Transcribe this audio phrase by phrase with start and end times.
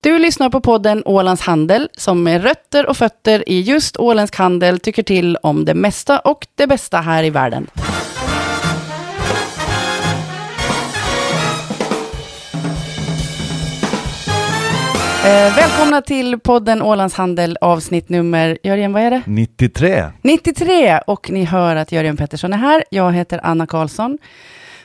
[0.00, 4.80] Du lyssnar på podden Ålands Handel som med rötter och fötter i just åländsk handel
[4.80, 7.66] tycker till om det mesta och det bästa här i världen.
[15.24, 19.22] Eh, välkomna till podden Ålands Handel avsnitt nummer, Jörgen vad är det?
[19.26, 20.04] 93.
[20.22, 22.84] 93 och ni hör att Jörgen Pettersson är här.
[22.90, 24.18] Jag heter Anna Karlsson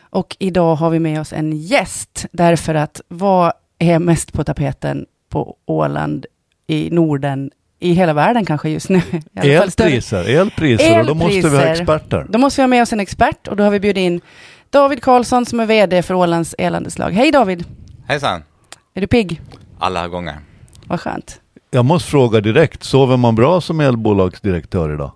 [0.09, 3.53] och idag har vi med oss en gäst därför att vad
[3.89, 6.25] är mest på tapeten på Åland,
[6.67, 9.01] i Norden, i hela världen kanske just nu.
[9.43, 12.25] I elpriser, elpriser, och då måste vi ha experter.
[12.29, 14.21] Då måste vi ha med oss en expert och då har vi bjudit in
[14.69, 17.11] David Karlsson som är VD för Ålands elandeslag.
[17.11, 17.65] Hej David!
[18.07, 18.43] Hejsan!
[18.93, 19.41] Är du pigg?
[19.79, 20.39] Alla gånger.
[20.87, 21.39] Vad skönt.
[21.71, 25.11] Jag måste fråga direkt, sover man bra som elbolagsdirektör idag?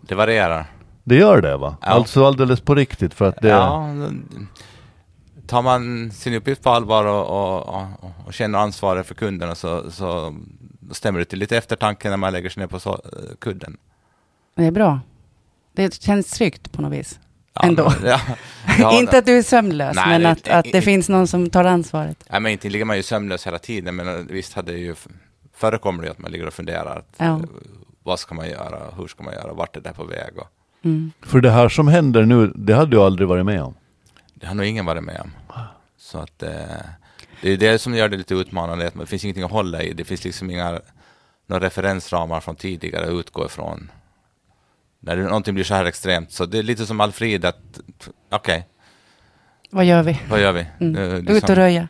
[0.00, 0.66] Det varierar.
[1.04, 1.76] Det gör det va?
[1.80, 1.86] Ja.
[1.86, 3.48] Alltså alldeles på riktigt för att det...
[3.48, 3.88] Ja,
[5.46, 9.90] tar man sin uppgift på allvar och, och, och, och känner ansvaret för kunderna så,
[9.90, 10.34] så
[10.90, 13.00] stämmer det till lite eftertanke när man lägger sig ner på så,
[13.38, 13.76] kudden.
[14.54, 15.00] Det är bra.
[15.72, 17.18] Det känns tryggt på något vis.
[17.54, 17.92] Ja, Ändå.
[18.00, 18.20] Men, ja,
[18.78, 21.64] ja, inte att du är sömnlös, nej, men att, att det finns någon som tar
[21.64, 22.24] ansvaret.
[22.30, 24.94] Nej, men inte ligger man ju sömnlös hela tiden, men visst hade det ju
[25.56, 26.96] förekommer det att man ligger och funderar.
[26.98, 27.40] Att, ja.
[28.02, 28.78] Vad ska man göra?
[28.96, 29.52] Hur ska man göra?
[29.52, 30.38] Vart är det på väg?
[30.38, 30.48] Och...
[30.84, 31.12] Mm.
[31.22, 33.74] För det här som händer nu, det hade du aldrig varit med om?
[34.44, 35.30] Det har nog ingen varit med om.
[35.96, 36.50] Så att eh,
[37.42, 39.92] det är det som gör det lite utmanande, att det finns ingenting att hålla i.
[39.92, 40.80] Det finns liksom inga
[41.46, 43.90] några referensramar från tidigare att utgå ifrån.
[45.00, 47.80] När någonting blir så här extremt, så det är lite som Alfred, att
[48.30, 48.56] okej.
[48.56, 48.62] Okay.
[49.70, 50.20] Vad gör vi?
[50.28, 50.66] Vad gör vi?
[50.80, 51.16] Mm.
[51.16, 51.36] Liksom.
[51.36, 51.88] Ut och röja.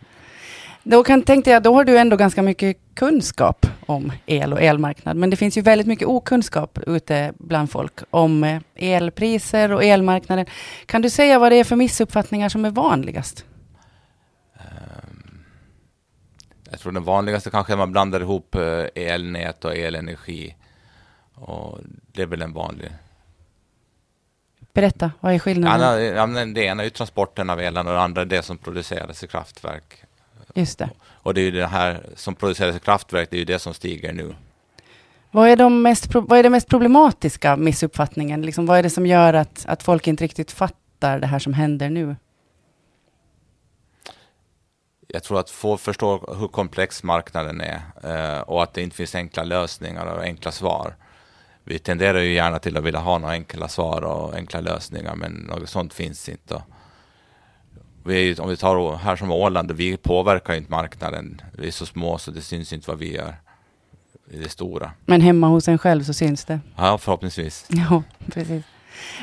[0.83, 5.17] Då kan, tänkte jag, då har du ändå ganska mycket kunskap om el och elmarknad.
[5.17, 10.47] Men det finns ju väldigt mycket okunskap ute bland folk om eh, elpriser och elmarknaden.
[10.87, 13.45] Kan du säga vad det är för missuppfattningar som är vanligast?
[14.55, 15.45] Ehm,
[16.71, 20.57] jag tror den vanligaste kanske är att man blandar ihop eh, elnät och elenergi.
[21.35, 21.79] Och
[22.13, 22.91] det är väl en vanlig.
[24.73, 26.15] Berätta, vad är skillnaden?
[26.17, 29.25] Ja, det ena är ju transporten av elen och det andra är det som produceras
[29.25, 30.05] i kraftverk.
[30.55, 30.91] Just det.
[31.13, 33.75] Och det är ju det här som produceras i kraftverk, det är ju det som
[33.75, 34.35] stiger nu.
[35.31, 38.43] Vad är, de mest, vad är det mest problematiska missuppfattningen?
[38.43, 41.55] Liksom, vad är det som gör att, att folk inte riktigt fattar det här som
[41.55, 42.17] händer nu?
[45.09, 49.15] Jag tror att få förstår hur komplex marknaden är eh, och att det inte finns
[49.15, 50.97] enkla lösningar och enkla svar.
[51.65, 55.33] Vi tenderar ju gärna till att vilja ha några enkla svar och enkla lösningar, men
[55.33, 56.63] något sånt finns inte
[58.05, 61.41] vi om vi tar här som Åland, vi påverkar inte marknaden.
[61.59, 63.35] Vi är så små så det syns inte vad vi gör
[64.31, 64.91] i det stora.
[65.05, 66.61] Men hemma hos en själv så syns det?
[66.77, 67.67] Ja, förhoppningsvis.
[67.91, 68.65] Ja, precis.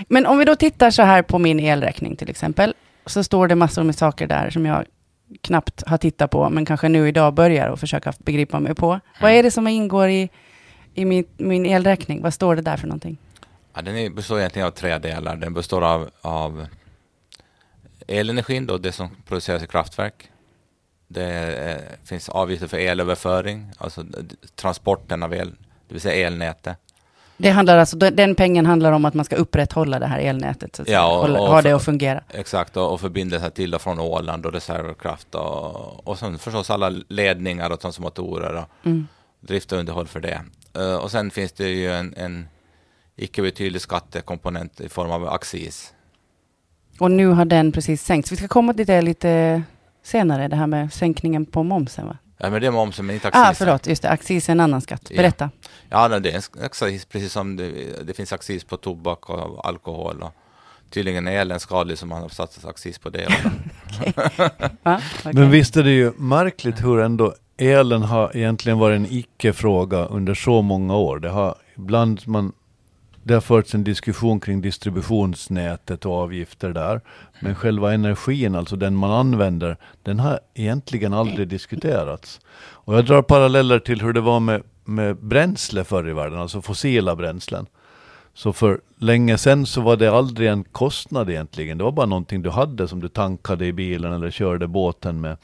[0.08, 2.74] Men om vi då tittar så här på min elräkning till exempel,
[3.06, 4.86] så står det massor med saker där som jag
[5.42, 8.90] knappt har tittat på, men kanske nu idag börjar och försöka begripa mig på.
[8.90, 9.02] Mm.
[9.22, 10.30] Vad är det som ingår i,
[10.94, 12.22] i min, min elräkning?
[12.22, 13.18] Vad står det där för någonting?
[13.74, 15.36] Ja, den består egentligen av tre delar.
[15.36, 16.68] Den består av, av
[18.12, 20.32] elenergin, då, det som produceras i kraftverk.
[21.08, 24.06] Det finns avgifter för elöverföring, alltså
[24.56, 25.50] transporten av el,
[25.88, 26.78] det vill säga elnätet.
[27.42, 30.82] Det handlar alltså, den pengen handlar om att man ska upprätthålla det här elnätet, så
[30.82, 32.24] att ja, och, och, ha det att fungera.
[32.30, 36.90] Exakt, och, och förbindelser till och från Åland och reservkraft och, och sen förstås alla
[36.90, 39.08] ledningar och transformatorer och mm.
[39.40, 40.42] drift och underhåll för det.
[40.78, 42.48] Uh, och sen finns det ju en, en
[43.16, 45.94] icke betydlig skattekomponent i form av accis
[47.02, 48.32] och nu har den precis sänkts.
[48.32, 49.64] Vi ska komma till det lite
[50.04, 52.18] senare, det här med sänkningen på momsen va?
[52.38, 53.48] Ja, men det är momsen, men inte accisen.
[53.48, 54.10] Ah, förlåt, just det.
[54.10, 55.12] Accis är en annan skatt.
[55.16, 55.50] Berätta.
[55.90, 57.72] Ja, ja det är en accis, precis som det,
[58.04, 60.22] det finns accis på tobak och alkohol.
[60.22, 60.34] Och
[60.90, 63.28] tydligen är elen skadlig, så man har satt accis på det.
[63.28, 63.52] Va?
[65.20, 65.34] Okay.
[65.34, 70.34] Men visst är det ju märkligt hur ändå elen har egentligen varit en icke-fråga under
[70.34, 71.20] så många år.
[71.20, 72.54] Det har ibland man
[73.24, 77.02] det har förts en diskussion kring distributionsnätet och avgifter där.
[77.40, 82.40] Men själva energin, alltså den man använder, den har egentligen aldrig diskuterats.
[82.58, 86.62] Och jag drar paralleller till hur det var med, med bränsle förr i världen, alltså
[86.62, 87.66] fossila bränslen.
[88.34, 91.78] Så för länge sedan så var det aldrig en kostnad egentligen.
[91.78, 95.38] Det var bara någonting du hade som du tankade i bilen eller körde båten med.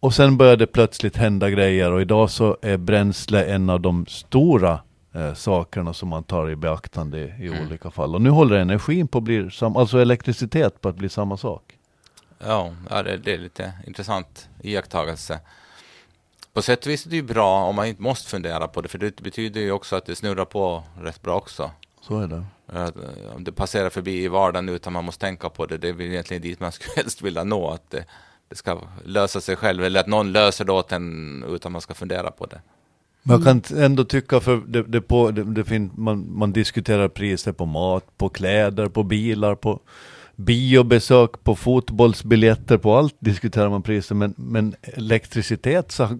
[0.00, 4.06] Och sen började det plötsligt hända grejer och idag så är bränsle en av de
[4.06, 4.78] stora
[5.12, 7.66] eh, sakerna som man tar i beaktande i, mm.
[7.66, 8.14] olika fall.
[8.14, 11.78] Och nu håller energin på att bli, sam, alltså elektricitet på att bli samma sak.
[12.38, 15.40] Ja, ja det, det är lite intressant iakttagelse.
[16.52, 18.88] På sätt och vis är det ju bra om man inte måste fundera på det,
[18.88, 21.70] för det betyder ju också att det snurrar på rätt bra också.
[22.00, 22.44] Så är det.
[23.34, 26.06] Om det passerar förbi i vardagen utan man måste tänka på det, det är väl
[26.06, 28.04] egentligen dit man skulle helst vilja nå, att det,
[28.48, 31.94] det ska lösa sig själv, eller att någon löser det åt en utan man ska
[31.94, 32.60] fundera på det.
[33.22, 37.52] Man kan ändå tycka, för det, det på, det, det fin, man, man diskuterar priser
[37.52, 39.80] på mat, på kläder, på bilar, på
[40.36, 46.18] biobesök, på fotbollsbiljetter, på allt diskuterar man priser, men, men elektricitet så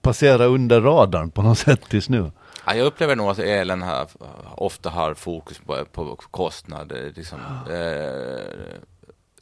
[0.00, 2.30] passerar under radarn på något sätt tills nu.
[2.66, 4.08] Ja, jag upplever nog att elen har,
[4.56, 7.12] ofta har fokus på, på kostnader.
[7.16, 7.38] Liksom,
[7.70, 8.78] eh,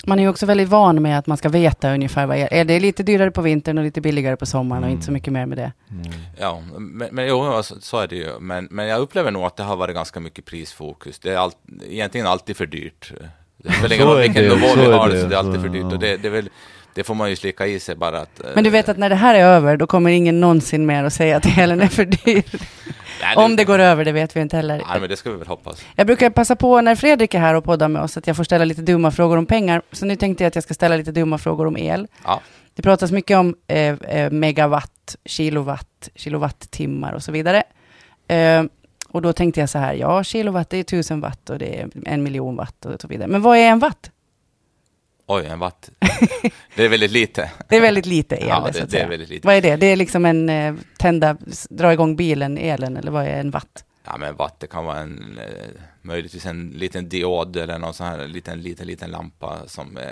[0.06, 2.64] man är ju också väldigt van med att man ska veta ungefär vad är.
[2.64, 4.88] Det är lite dyrare på vintern och lite billigare på sommaren mm.
[4.88, 5.14] och inte så mm.
[5.14, 5.72] mycket mer med det.
[5.90, 6.12] Mm.
[6.38, 8.40] Ja, men, men jo, så är det ju.
[8.40, 11.18] Men, men jag upplever nog att det har varit ganska mycket prisfokus.
[11.18, 11.52] Det är all,
[11.88, 13.12] egentligen alltid för dyrt.
[13.56, 15.92] Det spelar ingen roll vilken nivå vi har, det, så det är alltid för dyrt.
[15.92, 16.48] Och det, det, är väl,
[16.94, 18.40] det får man ju slicka i sig bara att...
[18.54, 21.12] Men du vet att när det här är över, då kommer ingen någonsin mer att
[21.12, 22.44] säga att elen är för dyr.
[23.22, 24.82] Nej, Om det går över, det vet vi inte heller.
[24.88, 25.84] Nej, men det ska vi väl hoppas.
[25.96, 28.44] Jag brukar passa på när Fredrik är här och poddar med oss, att jag får
[28.44, 29.82] ställa lite dumma frågor om pengar.
[29.92, 32.06] Så nu tänkte jag att jag ska ställa lite dumma frågor om el.
[32.24, 32.40] Ja.
[32.74, 37.62] Det pratas mycket om eh, eh megawatt, kilowatt, kilowattimmar och så vidare.
[38.28, 38.62] Eh,
[39.08, 41.88] och då tänkte jag så här, ja, kilowatt det är tusen watt och det är
[42.06, 43.28] en miljon watt och så vidare.
[43.28, 44.10] Men vad är en watt?
[45.32, 45.90] Oj, en watt.
[46.76, 47.50] Det är väldigt lite.
[47.68, 49.46] Det är väldigt lite el, ja, det, det är väldigt lite.
[49.46, 49.76] Vad är det?
[49.76, 51.36] Det är liksom en eh, tända,
[51.70, 53.84] dra igång bilen, elen, eller vad är en watt?
[54.04, 55.68] Ja, men watt, det kan vara en, eh,
[56.02, 60.04] möjligtvis en liten diod eller någon sån här liten, liten, liten lampa som eh,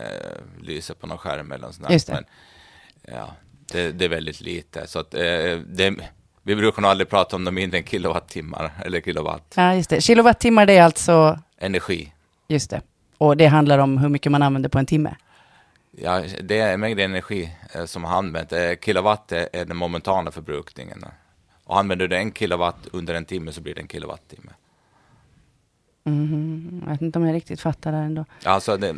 [0.63, 2.13] lyser på någon skärm eller sånt Just det.
[2.13, 2.25] Men,
[3.15, 3.35] ja,
[3.73, 4.87] det, det, är väldigt lite.
[4.87, 5.21] Så att, eh,
[5.67, 5.95] det,
[6.43, 9.55] vi brukar nog aldrig prata om de mindre än kilowattimmar eller kilowatt.
[9.57, 10.01] Ja, just det.
[10.01, 11.39] Kilowattimmar, det är alltså?
[11.59, 12.13] Energi.
[12.49, 12.81] Just det.
[13.19, 15.17] Och det handlar om hur mycket man använder på en timme?
[15.91, 18.53] Ja, det är en mängd energi eh, som har använt.
[18.53, 21.05] Eh, kilowatt är den momentana förbrukningen.
[21.65, 24.51] Och använder du en kilowatt under en timme så blir det en kilowattimme.
[26.05, 28.25] Mm, jag vet inte om jag riktigt fattar det ändå.
[28.45, 28.95] Alltså, det, eh,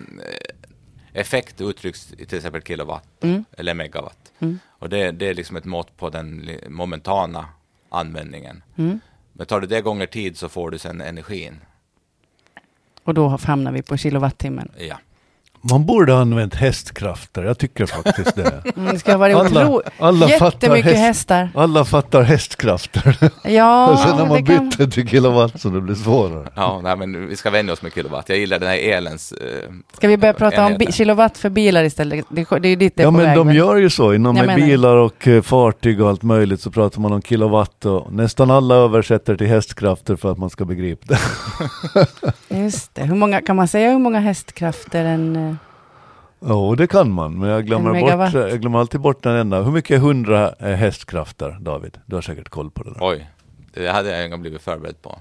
[1.12, 3.44] effekt uttrycks i till exempel kilowatt mm.
[3.58, 4.32] eller megawatt.
[4.38, 4.58] Mm.
[4.68, 7.46] Och det, det, är liksom ett mått på den momentana
[7.88, 8.62] användningen.
[8.76, 9.00] Mm.
[9.32, 11.60] Men tar du det gånger tid så får du sen energin.
[13.10, 14.68] Och då hamnar vi på kilowattimmen.
[14.78, 14.96] Ja.
[15.62, 18.62] Man borde ha använt hästkrafter, jag tycker faktiskt det.
[18.76, 21.50] Mm, det ska vara alla, alla Jättemycket häst, hästar.
[21.54, 23.16] Alla fattar hästkrafter.
[23.44, 24.90] Ja, och sen när man bytte kan...
[24.90, 26.48] till kilowatt så det blir svårare.
[26.54, 28.28] Ja, nej, men vi ska vänja oss med kilowatt.
[28.28, 29.32] Jag gillar den här elens...
[29.32, 32.24] Eh, ska vi börja prata om kilowatt för bilar istället?
[32.28, 33.56] Det, det är dit det är Ja, men väg, de men...
[33.56, 34.14] gör ju så.
[34.14, 38.12] Inom med bilar och uh, fartyg och allt möjligt så pratar man om kilowatt och
[38.12, 41.18] nästan alla översätter till hästkrafter för att man ska begripa det.
[42.62, 43.02] Just det.
[43.02, 45.49] Hur många, kan man säga hur många hästkrafter en uh...
[46.42, 49.62] Jo, oh, det kan man, men jag glömmer, bort, jag glömmer alltid bort den enda.
[49.62, 51.98] Hur mycket är 100 eh, hästkrafter, David?
[52.06, 52.98] Du har säkert koll på det där.
[53.00, 53.26] Oj,
[53.74, 55.18] det hade jag en blivit förberedd på.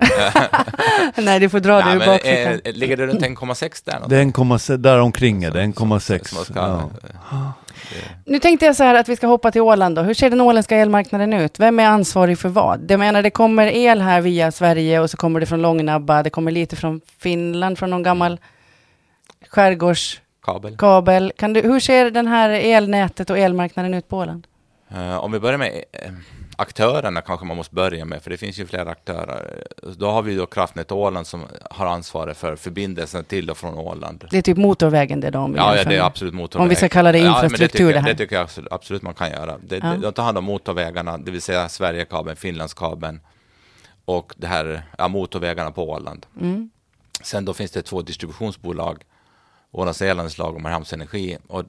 [1.22, 2.62] Nej, du får dra det ur bakfickan.
[2.64, 4.10] Eh, ligger det runt 1,6 där?
[4.10, 6.52] Det är 1,6, där omkring är det, 1,6.
[6.56, 7.54] Ja.
[8.26, 10.02] Nu tänkte jag så här att vi ska hoppa till Åland då.
[10.02, 11.60] Hur ser den åländska elmarknaden ut?
[11.60, 12.92] Vem är ansvarig för vad?
[12.92, 16.30] Jag menar, det kommer el här via Sverige och så kommer det från Långnabba, det
[16.30, 18.40] kommer lite från Finland, från någon gammal
[19.50, 20.78] skärgårds kabel.
[20.78, 21.32] kabel.
[21.38, 24.48] Kan du, hur ser den här elnätet och elmarknaden ut på Åland?
[24.92, 26.12] Uh, om vi börjar med uh,
[26.56, 29.68] aktörerna kanske man måste börja med, för det finns ju flera aktörer.
[29.98, 34.28] Då har vi då Kraftnät Åland som har ansvaret för förbindelsen till och från Åland.
[34.32, 36.64] Det är typ motorvägen det de Ja, ja det är absolut motorvägen.
[36.64, 38.10] Om vi ska kalla det infrastruktur ja, det, det, här.
[38.10, 39.58] Det tycker jag absolut, absolut man kan göra.
[39.64, 39.96] Det, ja.
[39.96, 43.20] De tar hand om motorvägarna, det vill säga Sverigekabeln, Finlandskabeln
[44.06, 46.26] och det här, ja, motorvägarna på Åland.
[46.42, 46.70] Mm.
[47.24, 49.04] Sen då finns det två distributionsbolag
[49.72, 51.64] Ålands elanslag och Mariehamns Energi och,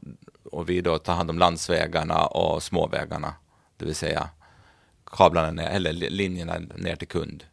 [0.45, 3.35] och vi då tar hand om landsvägarna och småvägarna,
[3.77, 4.29] det vill säga
[5.07, 7.45] kablarna ner, eller linjerna ner till kund.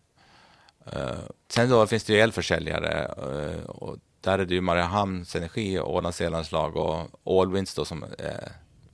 [0.96, 5.80] Uh, sen då finns det ju elförsäljare uh, och där är det ju Mariehamns Energi,
[5.80, 8.10] och Ålands elanslag och Allwinds då som uh,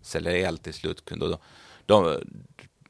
[0.02, 1.24] säljer el till slutkund.
[1.24, 1.38] Och då,
[1.86, 2.20] de,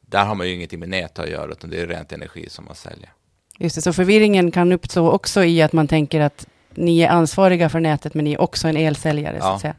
[0.02, 2.66] där har man ju ingenting med nät att göra, utan det är rent energi som
[2.66, 3.14] man säljer.
[3.58, 7.70] Just det, så förvirringen kan uppstå också i att man tänker att ni är ansvariga
[7.70, 9.42] för nätet, men ni är också en elsäljare, ja.
[9.42, 9.76] så att säga.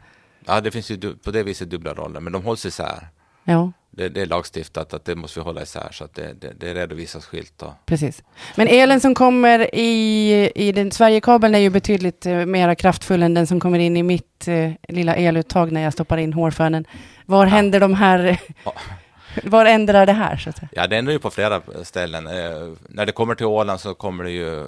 [0.47, 3.09] Ja, det finns ju på det viset dubbla roller, men de hålls isär.
[3.45, 3.73] Ja.
[3.91, 6.75] Det, det är lagstiftat att det måste vi hålla isär, så att det, det, det
[6.75, 7.53] redovisas skilt.
[7.57, 7.75] Då.
[7.87, 8.23] Precis.
[8.57, 13.35] Men elen som kommer i, i den Sverigekabeln är ju betydligt uh, mer kraftfull än
[13.35, 16.85] den som kommer in i mitt uh, lilla eluttag när jag stoppar in hårfönen.
[17.27, 17.51] Var ja.
[17.51, 18.41] händer de här...
[19.43, 20.37] Var ändrar det här?
[20.37, 20.69] Så att säga?
[20.73, 22.27] Ja, det ändrar ju på flera ställen.
[22.27, 24.67] Eh, när det kommer till Åland så kommer det ju,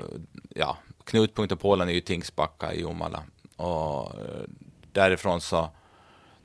[0.54, 3.22] ja, knutpunkten på Åland är ju Tingsbacka i Jomala.
[3.56, 4.44] Och eh,
[4.92, 5.70] därifrån så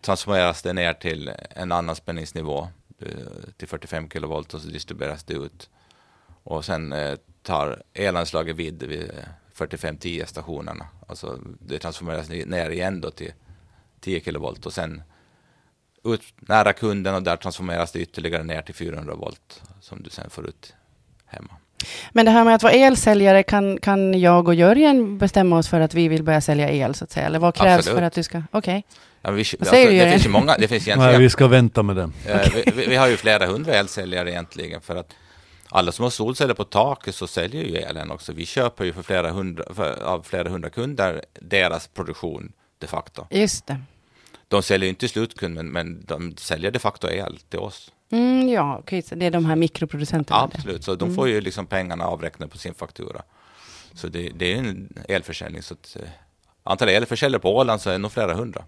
[0.01, 2.67] transformeras det ner till en annan spänningsnivå,
[2.99, 3.07] eh,
[3.57, 5.69] till 45 kilovolt och så distribueras det ut.
[6.43, 9.11] Och sen eh, tar elanslaget vid vid
[9.55, 10.87] 45-10 stationerna.
[11.07, 13.33] Alltså det transformeras ner igen då till
[13.99, 15.03] 10 kilovolt och sen
[16.03, 20.29] ut nära kunden och där transformeras det ytterligare ner till 400 volt som du sen
[20.29, 20.73] får ut
[21.25, 21.55] hemma.
[22.11, 25.79] Men det här med att vara elsäljare, kan, kan jag och Jörgen bestämma oss för
[25.79, 27.25] att vi vill börja sälja el, så att säga?
[27.25, 27.97] Eller vad krävs Absolut.
[27.97, 28.37] för att du ska...
[28.51, 28.59] Okej.
[28.59, 28.81] Okay.
[29.21, 31.11] Ja, vi, alltså, det finns ju många, det finns egentligen...
[31.11, 32.13] Nej, vi ska vänta med den.
[32.27, 32.41] Eh,
[32.75, 35.13] vi, vi, har ju flera hundra elsäljare egentligen, för att
[35.69, 38.33] alla som har solceller på taket så säljer ju elen också.
[38.33, 43.27] Vi köper ju för flera hundra, för, av flera hundra kunder deras produktion de facto.
[43.29, 43.77] Just det.
[44.47, 47.91] De säljer inte till slutkund, men, men de säljer de facto el till oss.
[48.11, 49.01] Mm, ja, okay.
[49.01, 50.41] så det är de här mikroproducenterna?
[50.41, 51.15] Absolut, så de mm.
[51.15, 53.21] får ju liksom pengarna avräknade på sin faktura.
[53.93, 55.61] Så det, det är en elförsäljning.
[55.61, 56.09] Så att, eh,
[56.63, 58.63] antalet elförsäljare på Åland så är det nog flera hundra.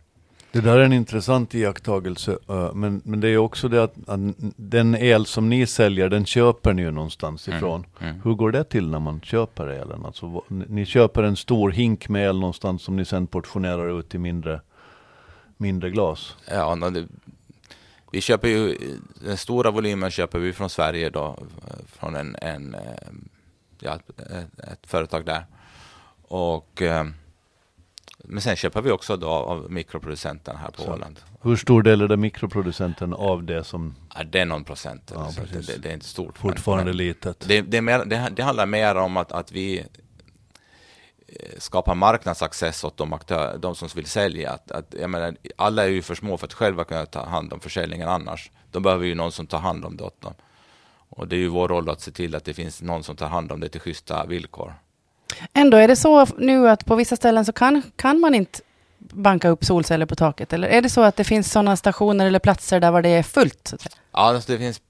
[0.53, 2.37] Det där är en intressant iakttagelse,
[2.73, 4.19] men, men det är också det att, att,
[4.55, 7.85] den el som ni säljer, den köper ni ju någonstans mm, ifrån.
[7.99, 8.21] Mm, mm.
[8.23, 10.05] Hur går det till när man köper elen?
[10.05, 14.17] Alltså, ni köper en stor hink med el någonstans som ni sen portionerar ut i
[14.17, 14.61] mindre,
[15.57, 16.35] mindre glas?
[16.51, 17.07] Ja, det,
[18.13, 18.77] vi köper ju,
[19.15, 21.37] den stora volymen köper vi från Sverige då,
[21.85, 22.81] från en, en eh,
[23.79, 23.99] ja,
[24.57, 25.45] ett, företag där.
[26.21, 27.05] Och eh,
[28.17, 30.93] men sen köper vi också då av mikroproducenten här på så.
[30.93, 31.19] Åland.
[31.41, 33.95] Hur stor del är det mikroproducenten av det som?
[34.15, 35.11] Ja, det är någon procent.
[35.15, 36.37] Ja, det, det, är inte stort.
[36.37, 37.39] Fortfarande men, litet.
[37.39, 38.05] Det, det, mer,
[38.35, 39.85] det, handlar mer om att, att vi
[41.39, 44.51] eh, skapar marknadsaccess åt de, aktör, de som vill sälja.
[44.51, 47.53] Att, att, jag menar, alla är ju för små för att själva kunna ta hand
[47.53, 48.51] om försäljningen annars.
[48.71, 50.33] De behöver ju någon som tar hand om det åt dem.
[51.09, 53.27] Och det är ju vår roll att se till att det finns någon som tar
[53.27, 54.73] hand om det till schyssta villkor.
[55.53, 58.59] Ändå är det så nu att på vissa ställen så kan, kan man inte
[58.97, 60.53] banka upp solceller på taket?
[60.53, 63.73] Eller är det så att det finns sådana stationer eller platser där det är fullt?
[64.11, 64.81] Ja, alltså det finns,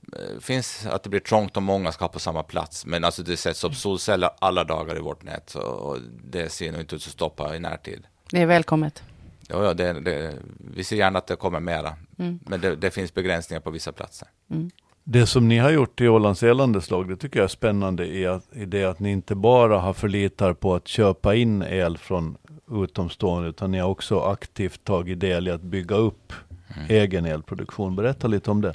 [0.41, 2.85] finns att det blir trångt om många ska på samma plats.
[2.85, 5.55] Men alltså det sätts upp solceller alla dagar i vårt nät.
[5.55, 8.03] Och det ser nog inte ut att stoppa i närtid.
[8.29, 9.03] Det är välkommet.
[9.47, 10.33] Ja, ja det, det,
[10.75, 11.93] vi ser gärna att det kommer mera.
[12.19, 12.39] Mm.
[12.45, 14.27] Men det, det, finns begränsningar på vissa platser.
[14.51, 14.71] Mm.
[15.03, 18.43] Det som ni har gjort i Ålands Elandeslag, det tycker jag är spännande i, att,
[18.55, 22.37] i det att ni inte bara har förlitar på att köpa in el från
[22.71, 26.33] utomstående, utan ni har också aktivt tagit del i att bygga upp
[26.75, 26.85] mm.
[26.89, 27.95] egen elproduktion.
[27.95, 28.73] Berätta lite om det.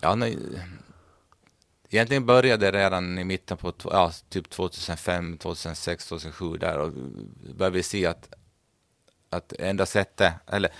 [0.00, 0.38] Ja, nej,
[1.90, 6.92] egentligen började det redan i mitten på ja, typ 2005, 2006, 2007 där och
[7.54, 8.34] började vi se att,
[9.30, 10.70] att enda sättet, eller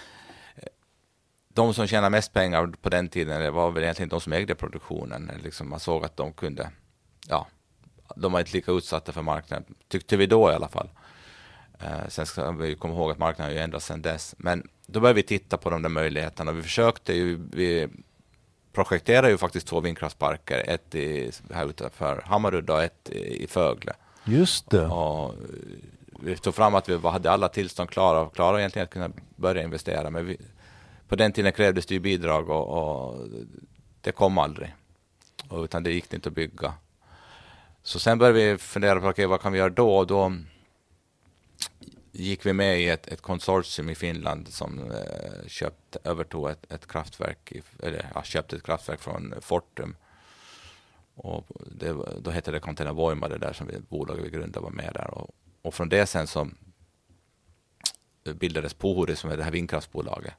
[1.48, 4.54] de som tjänade mest pengar på den tiden det var väl egentligen de som ägde
[4.54, 5.30] produktionen.
[5.42, 6.70] Liksom man såg att de kunde,
[7.28, 7.46] ja,
[8.16, 10.90] de var inte lika utsatta för marknaden, tyckte vi då i alla fall.
[11.78, 14.34] Eh, sen ska vi komma ihåg att marknaden har ju ändrats sedan dess.
[14.38, 16.52] Men då började vi titta på de där möjligheterna.
[16.52, 17.88] Vi försökte ju, vi
[18.72, 23.92] projekterade ju faktiskt två vindkraftsparker, ett i, här utanför Hammarudda och ett i Fögle.
[24.24, 24.86] Just det.
[24.86, 25.34] Och
[26.22, 29.62] vi tog fram att vi hade alla tillstånd klara och klara egentligen att kunna börja
[29.62, 30.10] investera.
[30.10, 30.36] Men vi,
[31.08, 33.28] på den tiden krävdes det ju bidrag och, och
[34.00, 34.74] det kom aldrig.
[35.48, 36.72] Och, utan det gick inte att bygga.
[37.82, 39.96] Så sen började vi fundera på okay, vad kan vi göra då?
[39.96, 40.32] Och då
[42.12, 46.86] gick vi med i ett, ett konsortium i Finland som eh, köpt, övertog ett, ett
[46.86, 49.96] kraftverk, i, eller ja, köpte ett kraftverk från Fortum.
[51.14, 54.70] Och det, då hette det Container Voima, det där som vi, bolaget vi grundade var
[54.70, 55.14] med där.
[55.14, 56.48] Och, och från det sen så
[58.24, 60.34] bildades Pohori som är det här vindkraftsbolaget.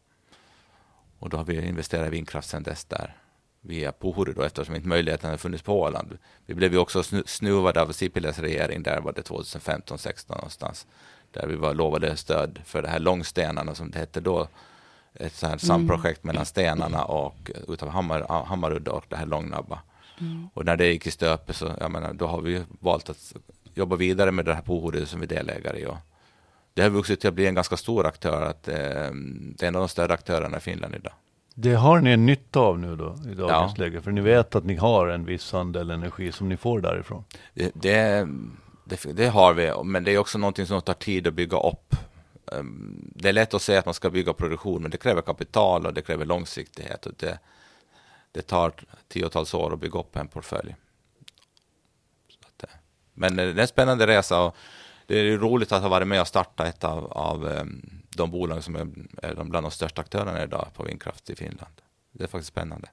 [1.20, 3.18] Och då har vi investerat i vindkraft sedan dess där
[3.62, 6.18] via Puhuri då eftersom inte möjligheten har funnits på Åland.
[6.46, 10.88] Vi blev ju också snuvade av Sipiläs regering där var det 2015-16 någonstans.
[11.32, 14.48] Där vi var lovade stöd för det här Långstenarna som det hette då.
[15.14, 16.34] Ett sånt här samprojekt mm.
[16.34, 19.80] mellan Stenarna och utav Hammar, Hammarudda och det här Långnabba.
[20.20, 20.50] Mm.
[20.54, 23.34] Och när det gick i stöpet så, jag menar, då har vi valt att
[23.74, 25.86] jobba vidare med det här Puhuri som vi är delägare i.
[25.86, 25.98] Och
[26.74, 28.42] det har vuxit till att bli en ganska stor aktör.
[28.42, 31.14] Att, eh, det är en av de större aktörerna i Finland idag.
[31.56, 33.84] Det har ni en nytta av nu då i dagens ja.
[33.84, 34.02] läge?
[34.02, 37.24] För ni vet att ni har en viss andel energi som ni får därifrån?
[37.54, 38.28] Det, det,
[38.92, 41.96] det, det har vi, men det är också någonting som tar tid att bygga upp.
[42.52, 45.86] Ehm, det är lätt att säga att man ska bygga produktion, men det kräver kapital
[45.86, 47.06] och det kräver långsiktighet.
[47.06, 47.40] Och det,
[48.32, 48.74] det tar
[49.08, 50.76] tiotals år att bygga upp en portfölj.
[52.64, 52.70] Eh,
[53.14, 54.42] men det är en spännande resa.
[54.42, 54.56] Och
[55.08, 58.64] det är roligt att ha varit med och starta ett av, av ehm, de bolag
[58.64, 58.88] som är,
[59.24, 61.74] är bland de största aktörerna idag på vindkraft i Finland.
[62.12, 62.90] Det är faktiskt spännande.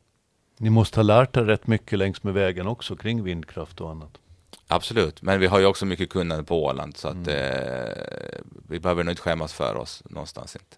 [0.61, 4.19] Ni måste ha lärt er rätt mycket längs med vägen också kring vindkraft och annat.
[4.67, 7.29] Absolut, men vi har ju också mycket kunnande på Åland så att mm.
[7.29, 10.77] eh, vi behöver nog inte skämmas för oss någonstans inte.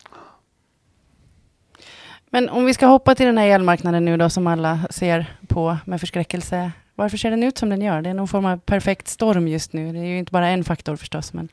[2.31, 5.79] Men om vi ska hoppa till den här elmarknaden nu då som alla ser på
[5.85, 6.73] med förskräckelse.
[6.95, 8.03] Varför ser den ut som den gör?
[8.03, 9.93] Det är någon form av perfekt storm just nu.
[9.93, 11.33] Det är ju inte bara en faktor förstås.
[11.33, 11.49] Men...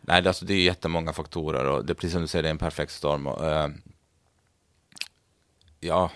[0.00, 2.48] Nej, det, alltså, det är jättemånga faktorer och det är precis som du säger, det
[2.48, 3.26] är en perfekt storm.
[3.26, 3.68] Och, uh,
[5.80, 6.10] ja,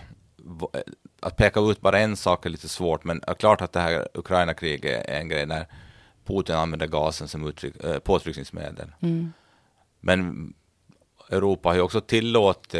[1.19, 3.79] att peka ut bara en sak är lite svårt, men det är klart att det
[3.79, 5.67] här Ukraina-kriget är en grej när
[6.25, 8.91] Putin använder gasen som uttryck, äh, påtryckningsmedel.
[8.99, 9.33] Mm.
[9.99, 10.53] Men
[11.29, 12.75] Europa har ju också tillåtit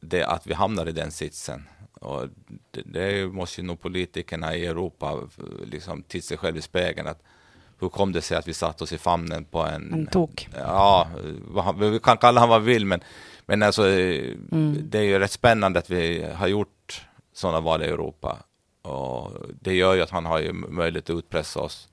[0.00, 1.68] det att vi hamnar i den sitsen.
[2.00, 2.28] Och
[2.70, 5.20] det, det måste ju nog politikerna i Europa
[5.64, 7.08] liksom till sig själv i spegeln.
[7.08, 7.22] Att
[7.80, 9.92] hur kom det sig att vi satt oss i famnen på en...
[9.92, 10.48] En tok.
[10.58, 11.08] Ja,
[11.78, 13.00] vi kan kalla honom vad vi vill, men,
[13.46, 14.76] men alltså, mm.
[14.82, 18.38] det är ju rätt spännande att vi har gjort sådana val i Europa.
[18.82, 21.88] Och det gör ju att han har ju möjlighet att utpressa oss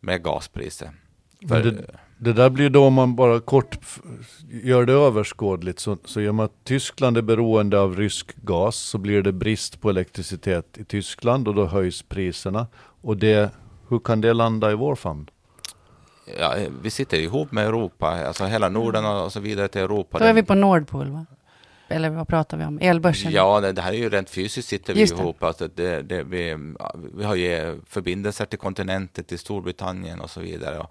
[0.00, 0.90] med gaspriser.
[1.48, 1.84] För, det,
[2.18, 3.78] det, där blir då om man bara kort
[4.50, 8.98] gör det överskådligt så, så gör man att Tyskland är beroende av rysk gas så
[8.98, 12.66] blir det brist på elektricitet i Tyskland och då höjs priserna.
[13.00, 13.50] Och det,
[13.88, 15.30] hur kan det landa i vår famn?
[16.38, 20.18] Ja, vi sitter ihop med Europa, alltså hela Norden och så vidare till Europa.
[20.18, 21.26] Då är vi på Nordpol va?
[21.88, 22.78] Eller vad pratar vi om?
[22.82, 23.32] Elbörsen?
[23.32, 25.42] Ja, det, det här är ju rent fysiskt sitter vi ihop.
[25.42, 26.56] Alltså det, det, vi,
[27.14, 30.78] vi har ju förbindelser till kontinenten, till Storbritannien och så vidare.
[30.78, 30.90] Och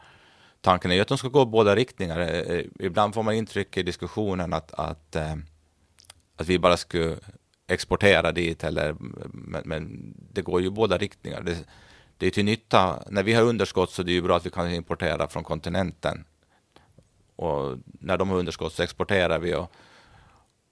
[0.62, 2.20] tanken är ju att de ska gå båda riktningar.
[2.20, 5.36] Eh, eh, ibland får man intryck i diskussionen att, att, eh,
[6.36, 7.18] att vi bara skulle
[7.68, 8.96] exportera dit, eller,
[9.32, 11.42] men, men det går ju båda riktningar.
[11.42, 11.58] Det,
[12.18, 13.04] det är till nytta.
[13.10, 16.26] När vi har underskott så är det ju bra att vi kan importera från kontinenten.
[17.36, 19.56] Och när de har underskott så exporterar vi.
[19.56, 19.72] Och,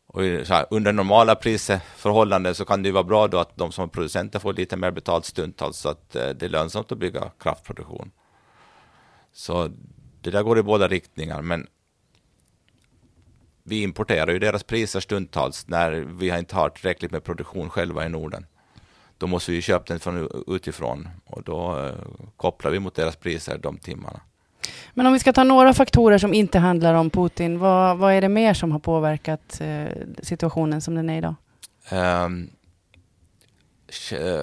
[0.07, 3.83] och här, under normala prisförhållanden så kan det ju vara bra då att de som
[3.83, 7.31] är producenter får lite mer betalt stundtals så att eh, det är lönsamt att bygga
[7.39, 8.11] kraftproduktion.
[9.31, 9.71] Så
[10.21, 11.67] det där går i båda riktningar, men
[13.63, 18.09] vi importerar ju deras priser stundtals när vi inte har tillräckligt med produktion själva i
[18.09, 18.45] Norden.
[19.17, 21.95] Då måste vi köpa den från utifrån och då eh,
[22.37, 24.21] kopplar vi mot deras priser de timmarna.
[24.93, 28.21] Men om vi ska ta några faktorer som inte handlar om Putin, vad, vad är
[28.21, 29.85] det mer som har påverkat eh,
[30.23, 31.35] situationen som den är idag?
[31.91, 32.49] Um,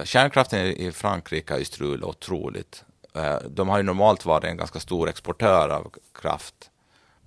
[0.03, 2.83] kärnkraften i Frankrike har ju strulat otroligt.
[3.15, 6.71] Eh, de har ju normalt varit en ganska stor exportör av kraft,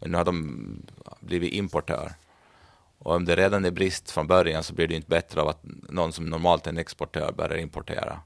[0.01, 0.83] men nu har de
[1.21, 2.13] blivit importör.
[2.99, 5.61] Och om det redan är brist från början så blir det inte bättre av att
[5.89, 8.21] någon som normalt är en exportör börjar importera.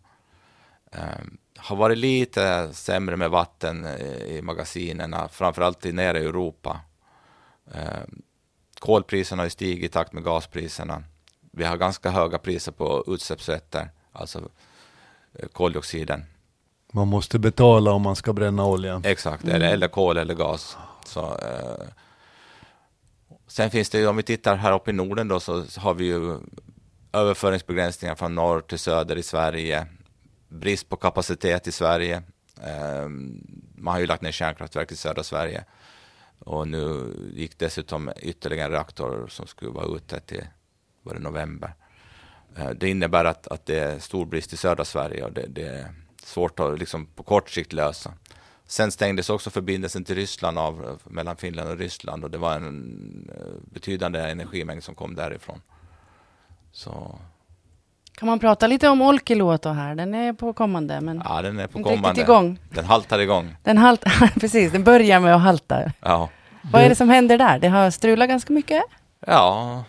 [0.96, 3.87] Um, har varit lite sämre med vatten
[4.26, 6.81] i magasinerna, framförallt nere i Europa.
[7.64, 8.22] Um,
[8.79, 11.03] kolpriserna har stigit i takt med gaspriserna.
[11.53, 14.48] Vi har ganska höga priser på utsläppsrätter, alltså
[15.35, 16.24] eh, koldioxiden.
[16.92, 19.03] Man måste betala om man ska bränna olja.
[19.05, 19.57] Exakt, mm.
[19.57, 20.76] eller, eller kol eller gas.
[21.05, 21.87] Så, eh,
[23.46, 26.05] sen finns det ju, om vi tittar här uppe i Norden då, så har vi
[26.05, 26.38] ju
[27.12, 29.87] överföringsbegränsningar från norr till söder i Sverige.
[30.51, 32.23] Brist på kapacitet i Sverige.
[32.63, 35.65] Ehm, man har ju lagt ner kärnkraftverk i södra Sverige.
[36.39, 40.47] Och nu gick dessutom ytterligare en reaktor som skulle vara ute till
[41.03, 41.75] var det november.
[42.57, 45.95] Ehm, det innebär att, att det är stor brist i södra Sverige och det, det
[46.25, 48.15] svårt att liksom på kort sikt lösa.
[48.65, 53.31] Sen stängdes också förbindelsen till Ryssland av mellan Finland och Ryssland och det var en
[53.35, 55.63] eh, betydande energimängd som kom därifrån.
[56.73, 57.19] Så.
[58.14, 59.94] Kan man prata lite om Olkiluoto här?
[59.94, 62.20] Den är på kommande, men ja, den är på kommande.
[62.20, 62.59] igång.
[62.70, 63.57] Den haltar igång.
[63.62, 64.05] Den halt,
[64.40, 65.92] precis, den börjar med att halta.
[66.01, 66.29] Ja.
[66.62, 67.59] Vad är det som händer där?
[67.59, 68.83] Det har strulat ganska mycket?
[69.27, 69.85] Ja,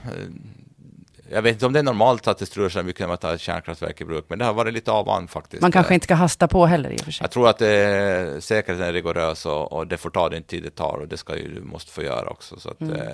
[1.32, 3.34] jag vet inte om det är normalt att det strular så mycket när man tar
[3.34, 5.62] ett kärnkraftverk i bruk, men det har varit lite av faktiskt.
[5.62, 7.24] Man kanske inte ska hasta på heller i och för sig.
[7.24, 10.70] Jag tror att det, säkerheten är rigorös och, och, det får ta den tid det
[10.70, 12.60] tar och det ska ju, du måste få göra också.
[12.60, 12.96] Så att, mm.
[12.96, 13.06] eh,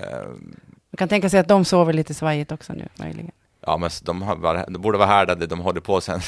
[0.92, 3.32] man kan tänka sig att de sover lite svajigt också nu, möjligen.
[3.68, 6.20] Ja, men de, har, de borde vara härdade, de håller på sen.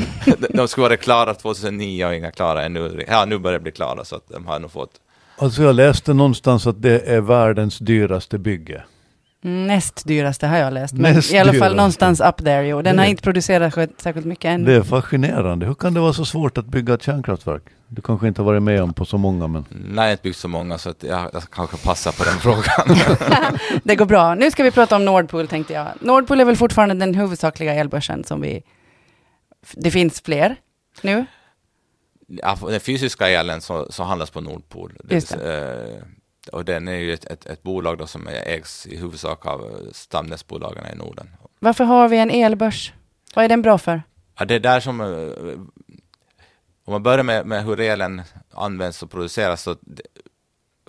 [0.54, 3.04] de skulle vara klara 2009 och inga klara ännu.
[3.08, 4.90] Ja, nu börjar det bli klara så att de har nog fått.
[5.36, 8.82] Alltså jag läste någonstans att det är världens dyraste bygge.
[9.40, 12.66] Näst dyraste har jag läst, men Näst i alla fall någonstans up there.
[12.66, 12.82] Jo.
[12.82, 14.64] Den det, har inte producerat särskilt mycket än.
[14.64, 15.66] Det är fascinerande.
[15.66, 17.62] Hur kan det vara så svårt att bygga ett kärnkraftverk?
[17.88, 19.64] Du kanske inte har varit med om på så många, men...
[19.70, 22.38] Nej, jag har inte byggt så många, så att jag, jag kanske passar på den
[22.40, 22.98] frågan.
[23.84, 24.34] det går bra.
[24.34, 25.88] Nu ska vi prata om Nordpool, tänkte jag.
[26.00, 28.62] Nordpool är väl fortfarande den huvudsakliga elbörsen som vi...
[29.72, 30.56] Det finns fler
[31.02, 31.26] nu?
[32.26, 34.96] Ja, den fysiska elen så, så handlas på Nordpool.
[35.10, 35.98] Just det.
[35.98, 36.04] Eh,
[36.52, 40.84] och den är ju ett, ett, ett bolag då som ägs i huvudsak av stamnätsbolagen
[40.92, 41.28] i Norden.
[41.58, 42.92] Varför har vi en elbörs?
[43.34, 44.02] Vad är den bra för?
[44.38, 45.00] Ja, det är där som...
[46.88, 49.76] Om man börjar med, med hur elen används och produceras så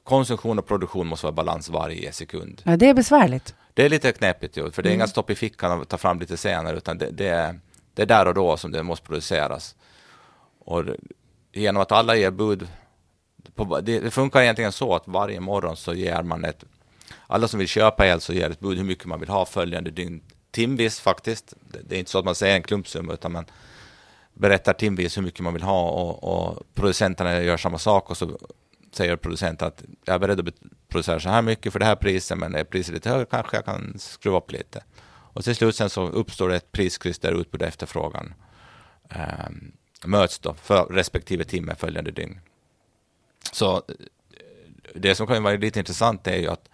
[0.04, 2.62] konsumtion och produktion måste vara balans varje sekund.
[2.66, 3.56] Ja, det är besvärligt.
[3.74, 5.00] Det är lite knepigt, ju, för det är mm.
[5.00, 7.60] inga stopp i fickan och ta fram lite senare, utan det, det, är,
[7.94, 9.76] det är där och då som det måste produceras.
[10.60, 10.84] Och
[11.52, 12.68] genom att alla ger bud
[13.56, 16.64] på, det, det, funkar egentligen så att varje morgon så ger man ett,
[17.28, 19.92] alla som vill köpa el så ger ett bud hur mycket man vill ha följande
[19.92, 21.54] dygn timvis faktiskt.
[21.84, 23.46] Det är inte så att man säger en klumpsumma utan man
[24.40, 28.40] berättar timvis hur mycket man vill ha och, och producenterna gör samma sak och så
[28.92, 30.56] säger producenten att jag är beredd att
[30.88, 33.66] producera så här mycket för det här priset men är priset lite högre kanske jag
[33.66, 34.84] kan skruva upp lite.
[35.34, 38.34] Och till slut sen så uppstår det ett priskryss där utbud och efterfrågan
[39.10, 39.50] eh,
[40.06, 42.40] möts då för respektive timme följande dygn.
[43.52, 43.82] Så eh,
[44.96, 46.70] det som kan vara lite intressant är ju att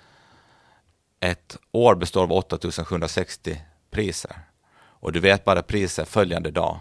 [1.20, 4.36] ett år består av 8760 priser
[4.78, 6.80] och du vet bara priset följande dag.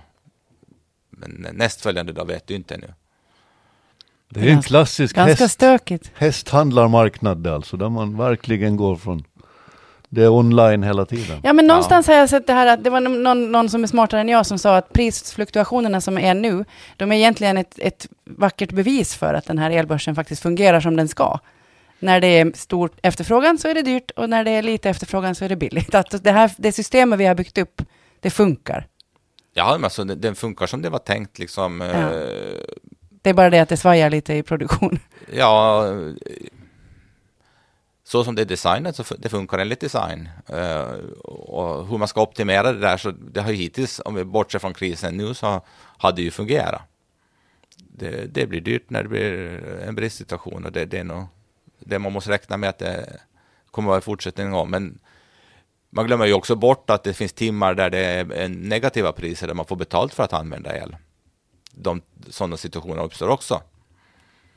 [1.18, 2.94] Men nästföljande dag vet du inte ännu.
[4.28, 6.10] Det är en klassisk ganska häst, stökigt.
[6.14, 9.24] hästhandlarmarknad alltså, där man verkligen går från
[10.14, 11.40] det är online hela tiden.
[11.42, 12.14] Ja, men någonstans ja.
[12.14, 14.46] har jag sett det här att det var någon, någon, som är smartare än jag
[14.46, 16.64] som sa att prisfluktuationerna som är nu,
[16.96, 20.96] de är egentligen ett, ett vackert bevis för att den här elbörsen faktiskt fungerar som
[20.96, 21.38] den ska.
[21.98, 25.34] När det är stor efterfrågan så är det dyrt och när det är lite efterfrågan
[25.34, 25.94] så är det billigt.
[25.94, 27.82] Att det här det systemet vi har byggt upp,
[28.20, 28.86] det funkar.
[29.54, 31.38] Ja, men alltså, den funkar som det var tänkt.
[31.38, 31.86] Liksom, ja.
[31.86, 32.58] eh,
[33.22, 34.98] det är bara det att det svajar lite i produktion.
[35.32, 35.84] Ja,
[38.04, 40.28] så som det är designat så det funkar enligt design.
[40.50, 44.58] Uh, och hur man ska optimera det där, så det har hittills, om vi bortser
[44.58, 45.60] från krisen nu, så
[45.98, 46.82] har det ju fungerat.
[47.76, 49.30] Det, det blir dyrt när det blir
[49.88, 51.26] en bristsituation och det, det är nog
[51.78, 53.20] det man måste räkna med att det
[53.70, 54.70] kommer att vara i fortsättningen.
[54.70, 54.98] Men
[55.94, 59.54] man glömmer ju också bort att det finns timmar där det är negativa priser, där
[59.54, 60.96] man får betalt för att använda el
[61.74, 63.60] de, sådana situationer uppstår också.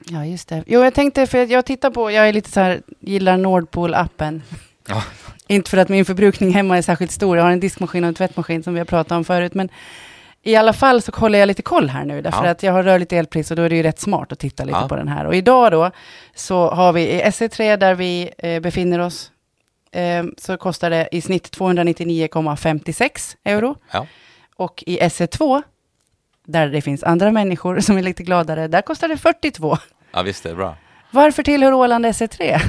[0.10, 0.64] Ja, just det.
[0.68, 4.42] Jo, jag tänkte, för jag tittar på, jag är lite så här, gillar Nordpool-appen.
[4.88, 5.04] Ja.
[5.48, 8.16] Inte för att min förbrukning hemma är särskilt stor, jag har en diskmaskin och en
[8.16, 9.70] tvättmaskin som vi har pratat om förut, men
[10.44, 12.52] i alla fall så håller jag lite koll här nu, därför ja.
[12.52, 14.80] att jag har rörligt elpris och då är det ju rätt smart att titta lite
[14.82, 14.88] ja.
[14.88, 15.26] på den här.
[15.26, 15.92] Och idag då,
[16.36, 19.32] så har vi i SE3 där vi eh, befinner oss,
[19.98, 23.76] eh, så kostar det i snitt 299,56 euro.
[23.92, 24.08] Ja.
[24.56, 25.64] Och i SE2
[26.46, 29.78] där det finns andra människor som är lite gladare, där kostar det 42.
[30.12, 30.76] Ja, visst, det är bra.
[31.12, 32.60] Varför tillhör Åland SE3?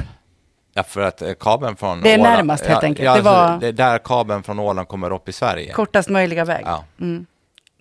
[0.73, 3.05] Ja, för att eh, kabeln från Det är Åland, närmast helt ja, enkelt.
[3.05, 5.73] Ja, det, var det är där kabeln från Åland kommer upp i Sverige.
[5.73, 6.63] Kortast möjliga väg.
[6.65, 6.85] Ja.
[6.99, 7.25] Mm.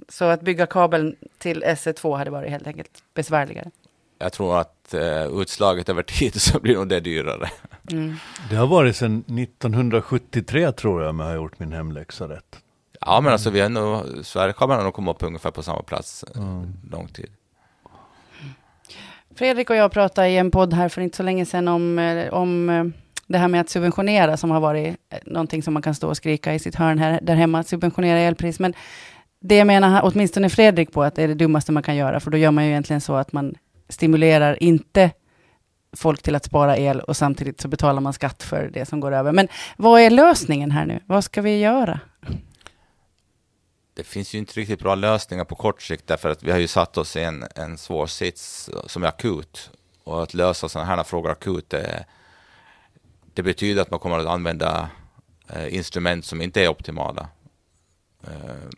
[0.08, 3.70] Så att bygga kabeln till SE2 hade varit helt enkelt besvärligare.
[4.18, 7.50] Jag tror att uh, utslaget över tid så blir nog det dyrare.
[7.92, 8.16] Mm.
[8.50, 12.58] Det har varit sedan 1973 tror jag, om jag har gjort min hemläxa rätt.
[13.00, 16.24] Ja, men alltså vi har nog, Sverigekameran har nog kommit upp ungefär på samma plats
[16.36, 16.72] mm.
[16.90, 17.30] lång tid.
[19.38, 22.32] Fredrik och jag pratade i en podd här för inte så länge sedan om, eh,
[22.32, 22.84] om eh,
[23.26, 26.16] det här med att subventionera som har varit eh, någonting som man kan stå och
[26.16, 28.58] skrika i sitt hörn här där hemma, att subventionera elpris.
[28.58, 28.74] Men
[29.40, 32.38] det menar åtminstone Fredrik på att det är det dummaste man kan göra, för då
[32.38, 33.54] gör man ju egentligen så att man
[33.88, 35.10] stimulerar inte
[35.96, 39.12] folk till att spara el och samtidigt så betalar man skatt för det som går
[39.12, 39.32] över.
[39.32, 41.00] Men vad är lösningen här nu?
[41.06, 42.00] Vad ska vi göra?
[43.98, 46.66] det finns ju inte riktigt bra lösningar på kort sikt därför att vi har ju
[46.66, 49.70] satt oss i en, en svår sits som är akut.
[50.04, 52.04] Och att lösa sådana här frågor akut, det,
[53.34, 54.90] det betyder att man kommer att använda
[55.48, 57.28] eh, instrument som inte är optimala.
[58.26, 58.68] Eh,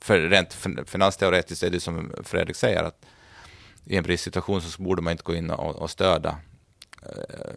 [0.00, 0.56] för rent
[0.86, 3.06] finansteoretiskt är det som Fredrik säger, att
[3.84, 6.38] i en bristsituation så borde man inte gå in och, och stöda.
[7.02, 7.54] Eh,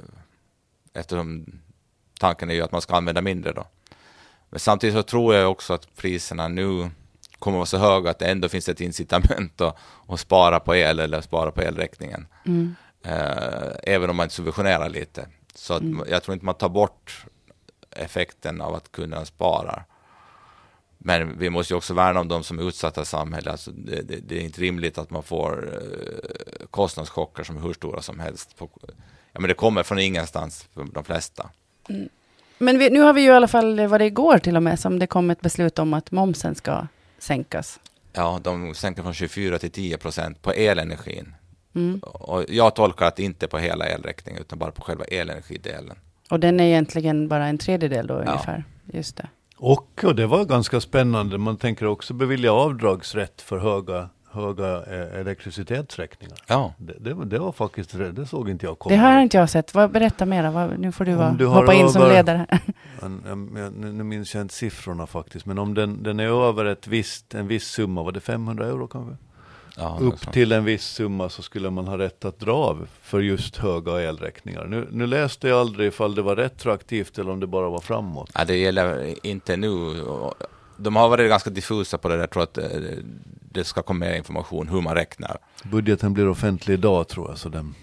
[0.93, 1.45] eftersom
[2.19, 3.67] tanken är ju att man ska använda mindre då.
[4.49, 6.89] Men samtidigt så tror jag också att priserna nu
[7.39, 10.99] kommer vara så höga att det ändå finns ett incitament att, att spara på el
[10.99, 12.27] eller spara på elräkningen.
[12.45, 12.75] Mm.
[13.03, 15.27] Eh, även om man subventionerar lite.
[15.55, 16.05] Så att mm.
[16.09, 17.25] jag tror inte man tar bort
[17.91, 19.85] effekten av att kunderna sparar.
[21.05, 23.51] Men vi måste ju också värna om de som är utsatta i samhället.
[23.51, 27.73] Alltså det, det, det, är inte rimligt att man får eh, kostnadschocker som är hur
[27.73, 28.55] stora som helst.
[29.31, 31.49] Ja, men det kommer från ingenstans för de flesta.
[31.89, 32.09] Mm.
[32.57, 34.79] Men vi, nu har vi ju i alla fall, var det igår till och med,
[34.79, 36.87] som det kom ett beslut om att momsen ska
[37.17, 37.79] sänkas?
[38.13, 41.35] Ja, de sänker från 24 till 10 procent på elenergin.
[41.75, 41.99] Mm.
[41.99, 45.95] Och jag tolkar att inte på hela elräkningen, utan bara på själva elenergidelen.
[46.29, 48.19] Och den är egentligen bara en tredjedel då ja.
[48.19, 48.63] ungefär?
[48.93, 49.27] Just det.
[49.65, 55.19] Och, och det var ganska spännande, man tänker också bevilja avdragsrätt för höga höga eh,
[55.19, 56.37] elektricitetsräkningar.
[56.47, 56.73] Ja.
[56.77, 58.95] Det, det, det, var faktiskt, det såg inte jag komma.
[58.95, 59.73] Det har inte jag sett.
[59.73, 62.59] Vad, berätta mera, nu får du, du hoppa in över, som ledare.
[63.75, 67.47] nu minns jag inte siffrorna faktiskt, men om den, den är över ett visst, en
[67.47, 69.15] viss summa, var det 500 euro kanske?
[69.77, 73.19] Ja, Upp till en viss summa så skulle man ha rätt att dra av för
[73.19, 74.65] just höga elräkningar.
[74.65, 78.31] Nu, nu läste jag aldrig ifall det var retroaktivt eller om det bara var framåt.
[78.33, 80.03] Ja, det gäller inte nu.
[80.77, 82.21] De har varit ganska diffusa på det där.
[82.21, 82.65] Jag tror att eh,
[83.51, 85.37] det ska komma mer information hur man räknar.
[85.63, 87.37] Budgeten blir offentlig idag tror jag.
[87.37, 87.75] Så den...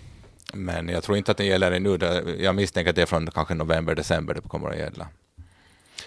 [0.55, 1.98] Men jag tror inte att det gäller nu.
[2.40, 5.09] Jag misstänker att det är från kanske november, december det kommer att gälla.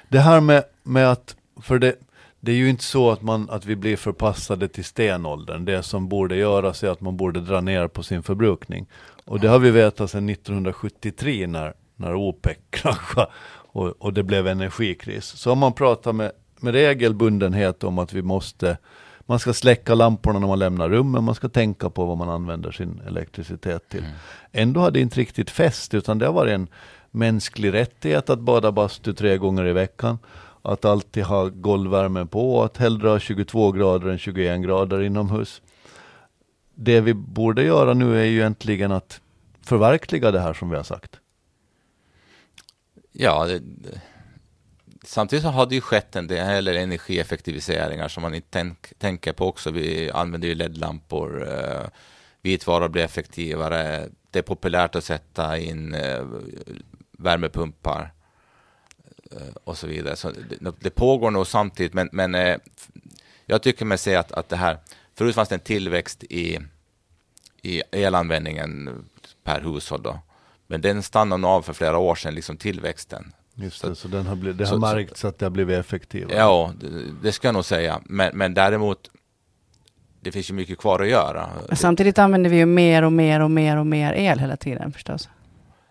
[0.10, 1.96] Det här med, med att, för det,
[2.46, 5.66] det är ju inte så att, man, att vi blir förpassade till stenåldern.
[5.66, 8.86] Det som borde göras är att man borde dra ner på sin förbrukning.
[9.26, 14.48] Och det har vi vetat sedan 1973 när, när OPEC kraschade och, och det blev
[14.48, 15.26] energikris.
[15.26, 18.78] Så har man pratat med, med regelbundenhet om att vi måste
[19.26, 22.72] man ska släcka lamporna när man lämnar rummet, man ska tänka på vad man använder
[22.72, 24.00] sin elektricitet till.
[24.00, 24.12] Mm.
[24.52, 26.68] Ändå har det inte riktigt fäst, utan det har varit en
[27.12, 30.20] mänsklig rättighet att bada bastu tre gånger i veckan
[30.64, 35.62] att alltid ha golvvärmen på, att hellre ha 22 grader än 21 grader inomhus.
[36.76, 39.22] Det vi borde göra nu är ju egentligen att
[39.62, 41.20] förverkliga det här som vi har sagt.
[43.12, 43.62] Ja, det,
[45.04, 49.48] samtidigt så har det ju skett en del energieffektiviseringar som man inte tänk, tänker på
[49.48, 49.72] också.
[49.72, 51.88] Vi använder ju LED-lampor, eh,
[52.42, 56.26] vitvaror blir effektivare, det är populärt att sätta in eh,
[57.12, 58.13] värmepumpar
[59.64, 60.16] och så vidare.
[60.16, 62.58] Så det, det pågår nog samtidigt, men, men eh,
[63.46, 64.78] jag tycker mig se att, att det här,
[65.16, 66.60] förut fanns det en tillväxt i,
[67.62, 68.90] i elanvändningen
[69.44, 70.20] per hushåll då,
[70.68, 73.34] men den stannade nog av för flera år sedan, liksom tillväxten.
[73.56, 75.80] Just det, så, så den har blivit, det har så, märkts att det har blivit
[75.80, 76.38] effektivare?
[76.38, 76.90] Ja, det,
[77.24, 79.10] det ska jag nog säga, men, men däremot
[80.22, 81.50] det finns ju mycket kvar att göra.
[81.72, 85.30] Samtidigt använder vi ju mer och mer och mer och mer el hela tiden förstås.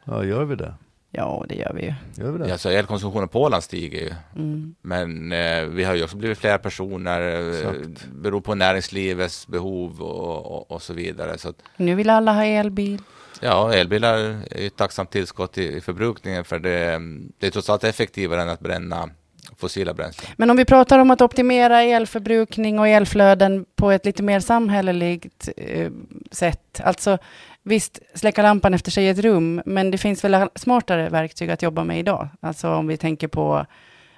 [0.05, 0.75] Ja, gör vi det?
[1.15, 1.95] Ja, det gör vi ju.
[2.15, 2.53] Gör vi det?
[2.53, 4.11] Alltså, elkonsumtionen på Åland stiger ju.
[4.37, 4.75] Mm.
[4.83, 7.21] Men eh, vi har ju också blivit fler personer,
[7.65, 7.73] eh,
[8.13, 11.39] beror på näringslivets behov och, och, och, så vidare.
[11.39, 13.03] Så att, nu vill alla ha elbil.
[13.41, 14.15] Ja, elbilar
[14.51, 17.01] är ett tacksamt tillskott i, i förbrukningen för det,
[17.39, 19.11] det är trots allt effektivare än att bränna
[19.57, 20.31] fossila bränslen.
[20.37, 25.49] Men om vi pratar om att optimera elförbrukning och elflöden på ett lite mer samhälleligt
[25.57, 25.91] eh,
[26.31, 27.19] sätt, alltså
[27.63, 31.63] Visst, släcka lampan efter sig i ett rum, men det finns väl smartare verktyg att
[31.63, 32.29] jobba med idag.
[32.41, 33.67] Alltså om vi tänker på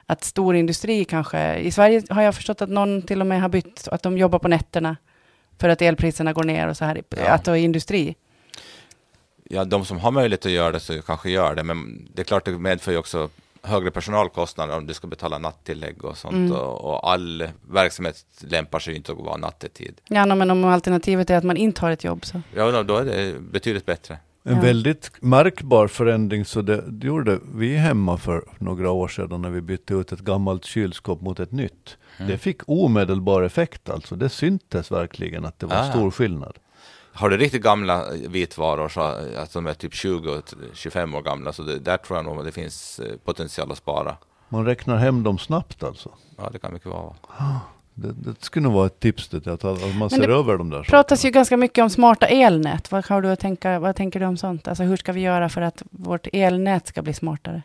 [0.06, 3.48] att stor industri kanske, i Sverige har jag förstått att någon till och med har
[3.48, 4.96] bytt, att de jobbar på nätterna
[5.58, 7.28] för att elpriserna går ner och så här, ja.
[7.28, 8.16] att det är industri.
[9.44, 12.24] Ja, de som har möjlighet att göra det så kanske gör det, men det är
[12.24, 13.28] klart det medför ju också
[13.64, 16.34] högre personalkostnader om du ska betala nattillägg och sånt.
[16.34, 16.52] Mm.
[16.52, 20.00] Och, och, all verksamhet lämpar sig inte att vara nattetid.
[20.08, 22.40] Ja, men om alternativet är att man inte har ett jobb så?
[22.54, 24.18] Ja, då är det betydligt bättre.
[24.46, 24.62] En ja.
[24.62, 29.60] väldigt märkbar förändring, så det, det, gjorde vi hemma för några år sedan när vi
[29.60, 31.96] bytte ut ett gammalt kylskåp mot ett nytt.
[32.16, 32.30] Mm.
[32.30, 35.90] Det fick omedelbar effekt alltså, det syntes verkligen att det var ah.
[35.90, 36.58] stor skillnad.
[37.16, 41.78] Har du riktigt gamla vitvaror, så, alltså de är typ 20-25 år gamla, så det,
[41.78, 44.16] där tror jag nog att det finns eh, potential att spara.
[44.48, 46.10] Man räknar hem dem snabbt alltså?
[46.36, 47.14] Ja, det kan mycket vara.
[47.94, 50.78] Det, det skulle nog vara ett tips det, att, att man ser över de där
[50.78, 51.28] Det pratas sakerna.
[51.28, 52.92] ju ganska mycket om smarta elnät.
[52.92, 54.68] Vad, har du att tänka, vad tänker du om sånt?
[54.68, 57.62] Alltså hur ska vi göra för att vårt elnät ska bli smartare?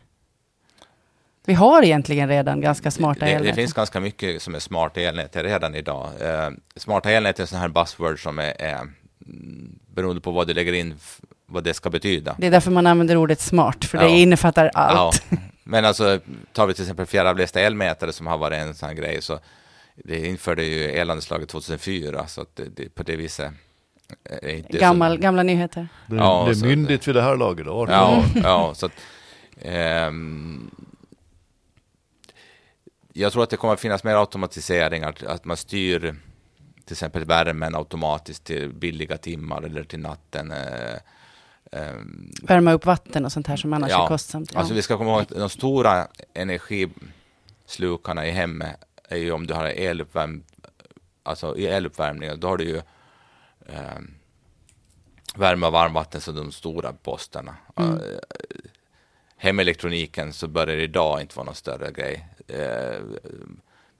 [1.45, 3.55] Vi har egentligen redan ganska smarta det, elnät.
[3.55, 6.09] Det finns ganska mycket som är smarta elnät redan idag.
[6.21, 8.79] Eh, smarta elnät är sådana här buzzword som är, är
[9.95, 10.95] beroende på vad du lägger in,
[11.45, 12.35] vad det ska betyda.
[12.37, 14.03] Det är därför man använder ordet smart, för ja.
[14.03, 15.23] det innefattar allt.
[15.29, 15.37] Ja.
[15.63, 16.19] Men alltså,
[16.53, 19.39] tar vi till exempel fjärravlästa elmätare som har varit en sån här grej, så
[19.95, 23.53] det införde ju elanslaget 2004, så att det, det, på det viset
[24.69, 25.21] Gammal, så...
[25.21, 25.87] Gamla nyheter.
[26.07, 27.65] Det, ja, det är myndigt vid det här laget.
[27.65, 27.85] Då.
[27.89, 28.91] Ja, ja, så att,
[30.07, 30.71] um,
[33.13, 36.15] jag tror att det kommer att finnas mer automatisering, att, att man styr
[36.89, 40.51] till exempel värmen automatiskt till billiga timmar eller till natten.
[40.51, 40.93] Eh,
[41.71, 41.95] eh,
[42.43, 44.53] Värma upp vatten och sånt här som annars ja, är kostsamt.
[44.53, 44.59] Ja.
[44.59, 48.75] Alltså vi ska komma ihåg att de stora energislukarna i hemmet
[49.09, 50.43] är ju om du har eluppvärm,
[51.23, 52.77] alltså i eluppvärmningen, då har du ju
[53.65, 53.99] eh,
[55.35, 57.55] värme och varmvatten som de stora posterna.
[57.75, 57.93] Mm.
[57.93, 57.99] Uh,
[59.37, 62.27] hemelektroniken så börjar det idag inte vara någon större grej.
[62.53, 63.01] Uh,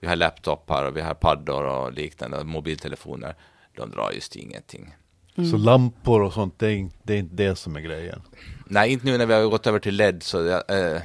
[0.00, 3.34] vi har laptopar och vi har paddor och liknande, mobiltelefoner.
[3.76, 4.94] De drar just ingenting.
[5.34, 5.50] Mm.
[5.50, 8.22] Så lampor och sånt, det är, inte, det är, inte det som är grejen?
[8.66, 10.22] Nej, inte nu när vi har gått över till LED.
[10.22, 11.02] Så äh,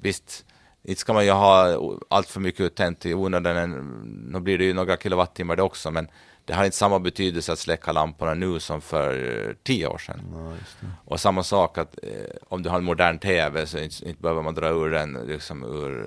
[0.00, 0.44] visst,
[0.82, 1.78] inte ska man ju ha
[2.10, 3.70] allt för mycket tänt i onödan.
[4.32, 6.08] Nu blir det ju några kilowattimmar det också, men
[6.46, 10.20] det har inte samma betydelse att släcka lamporna nu som för tio år sedan.
[10.32, 10.52] Ja,
[11.04, 12.08] och samma sak att eh,
[12.48, 15.64] om du har en modern TV så inte, inte behöver man dra ur den liksom
[15.64, 16.06] ur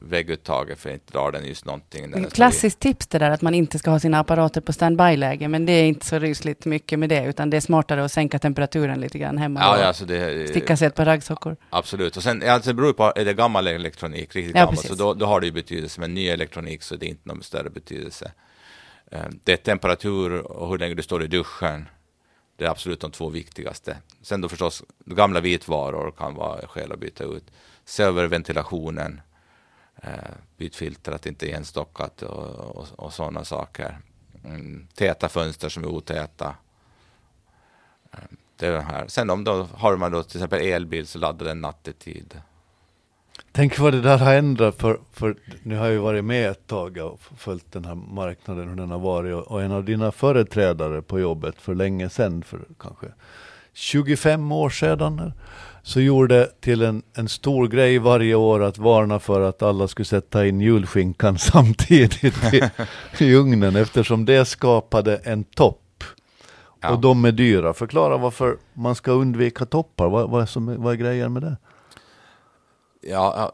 [0.00, 2.24] vägguttaget för att inte dra den just någonting.
[2.30, 5.72] Klassiskt tips det där att man inte ska ha sina apparater på standby-läge, men det
[5.72, 9.18] är inte så rysligt mycket med det, utan det är smartare att sänka temperaturen lite
[9.18, 11.56] grann hemma ja, och ja, alltså det, sticka sig ett par raggsockor.
[11.70, 14.94] Absolut, och sen alltså, det beror på, är det gammal elektronik, riktigt ja, gammal, så
[14.94, 17.70] då, då har det ju betydelse, men ny elektronik så det är inte någon större
[17.70, 18.32] betydelse.
[19.10, 21.88] Eh, det är temperatur och hur länge du står i duschen.
[22.56, 23.96] Det är absolut de två viktigaste.
[24.22, 27.44] Sen då förstås, gamla vitvaror kan vara skäl att byta ut.
[27.84, 29.20] Se över ventilationen.
[30.02, 30.10] Eh,
[30.56, 33.98] byt filter, att det inte är enstockat och, och, och sådana saker.
[34.44, 36.54] Mm, täta fönster som är otäta.
[38.12, 38.18] Eh,
[38.56, 39.08] det är det här.
[39.08, 42.40] Sen om då har man då till exempel elbil så laddar den nattetid.
[43.52, 46.66] Tänk vad det där har ändrat, för, för nu har jag ju varit med ett
[46.66, 49.34] tag och följt den här marknaden, hur den har varit.
[49.34, 53.06] Och, en av dina företrädare på jobbet för länge sedan, för kanske
[53.72, 55.32] 25 år sedan,
[55.82, 60.06] så gjorde till en, en stor grej varje år att varna för att alla skulle
[60.06, 62.62] sätta in julskinkan samtidigt i,
[63.18, 66.04] i ugnen, eftersom det skapade en topp.
[66.80, 66.90] Ja.
[66.90, 67.74] Och de är dyra.
[67.74, 70.08] Förklara varför man ska undvika toppar.
[70.08, 71.56] Vad, vad, är, som, vad är grejen med det?
[73.00, 73.52] Ja,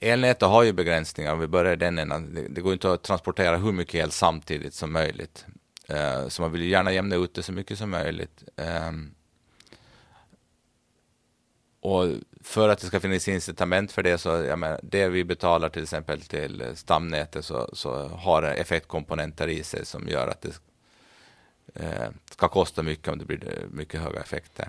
[0.00, 2.46] elnätet har ju begränsningar om vi börjar den änden.
[2.50, 5.46] Det, går inte att transportera hur mycket el samtidigt som möjligt.
[5.88, 8.44] Eh, så man vill gärna jämna ut det så mycket som möjligt.
[8.56, 9.14] Ehm,
[11.80, 12.06] och
[12.40, 15.82] för att det ska finnas incitament för det så, jag menar, det vi betalar till
[15.82, 20.60] exempel till stamnätet så, så har det effektkomponenter i sig som gör att det
[21.74, 24.68] eh, ska kosta mycket om det blir mycket höga effekter.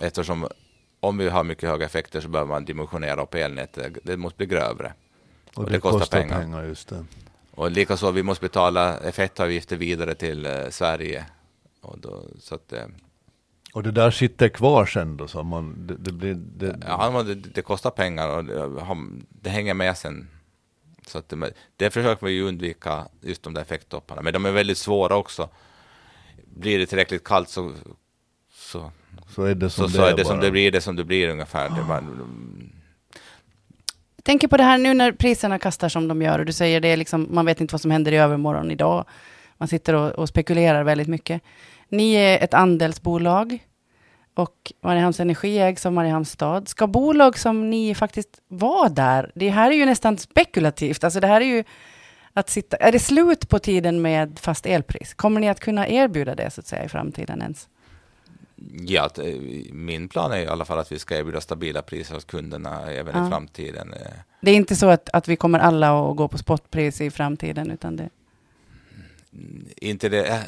[0.00, 0.48] Eftersom
[1.00, 3.98] om vi har mycket höga effekter så behöver man dimensionera upp elnätet.
[4.02, 4.92] Det måste bli grövre.
[5.54, 6.40] Och, och det, kostar, kostar pengar.
[6.40, 7.04] pengar just det.
[7.50, 11.26] Och likaså vi måste betala effektavgifter vidare till eh, Sverige.
[11.80, 12.84] Och då, så att, eh,
[13.72, 15.28] och det där sitter kvar sen då?
[15.28, 18.44] Så man, det, det blir, det, ja, det, det, kostar pengar och
[19.28, 20.28] det, hänger med sen.
[21.06, 24.22] Så att det, det försöker vi ju undvika, just de där effekttopparna.
[24.22, 25.48] Men de är väldigt svåra också.
[26.44, 27.72] Blir det tillräckligt kallt så,
[28.70, 28.92] så,
[29.28, 31.04] så är det som, så, det, så är det, som det blir, det som det
[31.04, 31.68] blir ungefär.
[31.68, 32.72] Det man,
[34.16, 36.80] jag tänker på det här nu när priserna kastar som de gör och du säger
[36.80, 39.04] det liksom, man vet inte vad som händer i övermorgon idag.
[39.58, 41.42] Man sitter och, och spekulerar väldigt mycket.
[41.88, 43.58] Ni är ett andelsbolag
[44.34, 46.68] och Mariehamns Energi ägs av Mariehamns stad.
[46.68, 49.32] Ska bolag som ni faktiskt vara där?
[49.34, 51.04] Det här är ju nästan spekulativt.
[51.04, 51.64] Alltså det här är ju
[52.32, 52.76] att sitta...
[52.76, 55.14] Är det slut på tiden med fast elpris?
[55.14, 57.68] Kommer ni att kunna erbjuda det så att säga i framtiden ens?
[58.86, 59.10] Ja,
[59.72, 63.16] min plan är i alla fall att vi ska erbjuda stabila priser hos kunderna även
[63.16, 63.26] ja.
[63.26, 63.94] i framtiden.
[64.40, 67.70] Det är inte så att, att vi kommer alla att gå på spotpris i framtiden,
[67.70, 68.10] utan det...
[69.76, 70.46] Inte det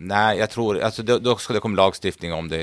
[0.00, 2.60] Nej, jag tror, alltså då, då ska det komma lagstiftning om det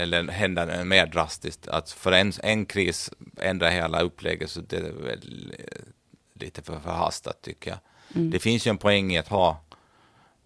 [0.00, 1.68] eller hända mer drastiskt.
[1.68, 5.64] Att för en, en kris ändra hela upplägget så det är väl eh,
[6.40, 7.78] lite för förhastat tycker jag.
[8.14, 8.30] Mm.
[8.30, 9.60] Det finns ju en poäng i att ha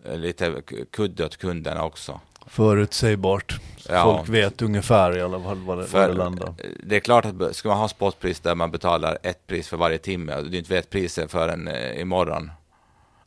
[0.05, 2.21] eh, lite kudde åt kunderna också.
[2.49, 3.61] Förutsägbart.
[3.89, 4.03] Ja.
[4.03, 6.55] Folk vet ungefär i alla fall vad det, för, det landar.
[6.83, 9.99] Det är klart att ska man ha spotpris där man betalar ett pris för varje
[9.99, 12.51] timme och du inte vet priset förrän eh, imorgon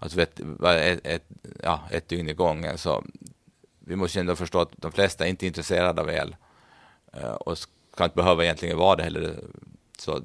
[0.01, 1.23] alltså vet, ett, ett,
[1.63, 2.77] ja, ett dygn i gången.
[2.77, 3.03] Så
[3.79, 6.35] vi måste ändå förstå att de flesta är inte intresserade av el
[7.13, 9.35] eh, och ska inte behöva egentligen vara det heller.
[9.97, 10.21] Så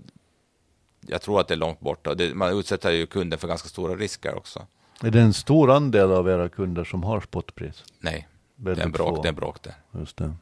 [1.01, 2.15] jag tror att det är långt borta.
[2.15, 4.67] Det, man utsätter ju kunden för ganska stora risker också.
[5.03, 7.85] Är det en stor andel av era kunder som har spotpris?
[7.99, 9.75] Nej, det är en bråk, det är en bråk det.
[9.99, 10.35] Just det.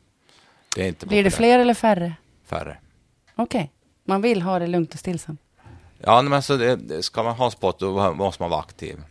[0.76, 2.14] det är inte Blir det fler eller färre?
[2.44, 2.78] Färre.
[3.34, 3.68] Okej, okay.
[4.04, 5.40] man vill ha det lugnt och stillsamt.
[5.98, 9.02] Ja, men alltså det, ska man ha spot då måste man vara aktiv.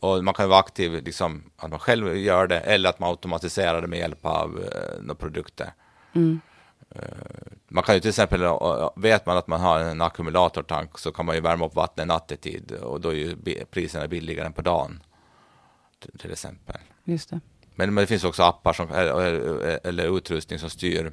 [0.00, 3.82] Och man kan vara aktiv, liksom, att man själv gör det eller att man automatiserar
[3.82, 5.72] det med hjälp av eh, några produkter.
[6.12, 6.40] Mm.
[6.96, 7.02] Uh,
[7.68, 11.26] man kan ju till exempel, uh, vet man att man har en ackumulatortank så kan
[11.26, 13.36] man ju värma upp vattnet nattetid och då är ju
[13.70, 15.02] priserna billigare än på dagen.
[15.98, 16.76] Till, till exempel.
[17.04, 17.40] Just det.
[17.80, 21.12] Men, men det finns också appar som, eller, eller utrustning som styr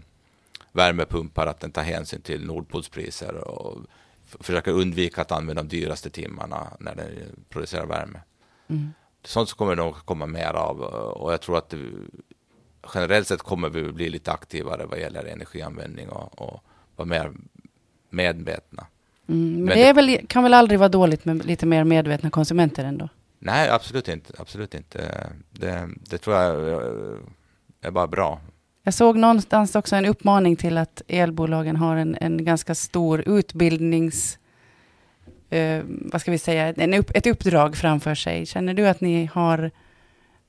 [0.71, 3.77] värmepumpar, att den tar hänsyn till Nordpolspriser och
[4.25, 7.08] försöker undvika att använda de dyraste timmarna när den
[7.49, 8.19] producerar värme.
[8.67, 8.93] Mm.
[9.23, 11.77] Sånt kommer det nog komma mer av och jag tror att det,
[12.93, 16.63] generellt sett kommer vi bli lite aktivare vad gäller energianvändning och, och
[16.95, 17.32] vara mer
[18.10, 18.88] medvetna.
[19.27, 22.84] Mm, men, men det, väl, kan väl aldrig vara dåligt med lite mer medvetna konsumenter
[22.84, 23.10] ändå?
[23.39, 24.34] Nej, absolut inte.
[24.38, 25.30] Absolut inte.
[25.52, 26.82] Det, det tror jag
[27.82, 28.41] är bara bra.
[28.84, 34.40] Jag såg någonstans också en uppmaning till att elbolagen har en, en ganska stor utbildnings
[35.50, 38.46] eh, vad ska vi säga, en upp, ett uppdrag framför sig.
[38.46, 39.71] Känner du att ni har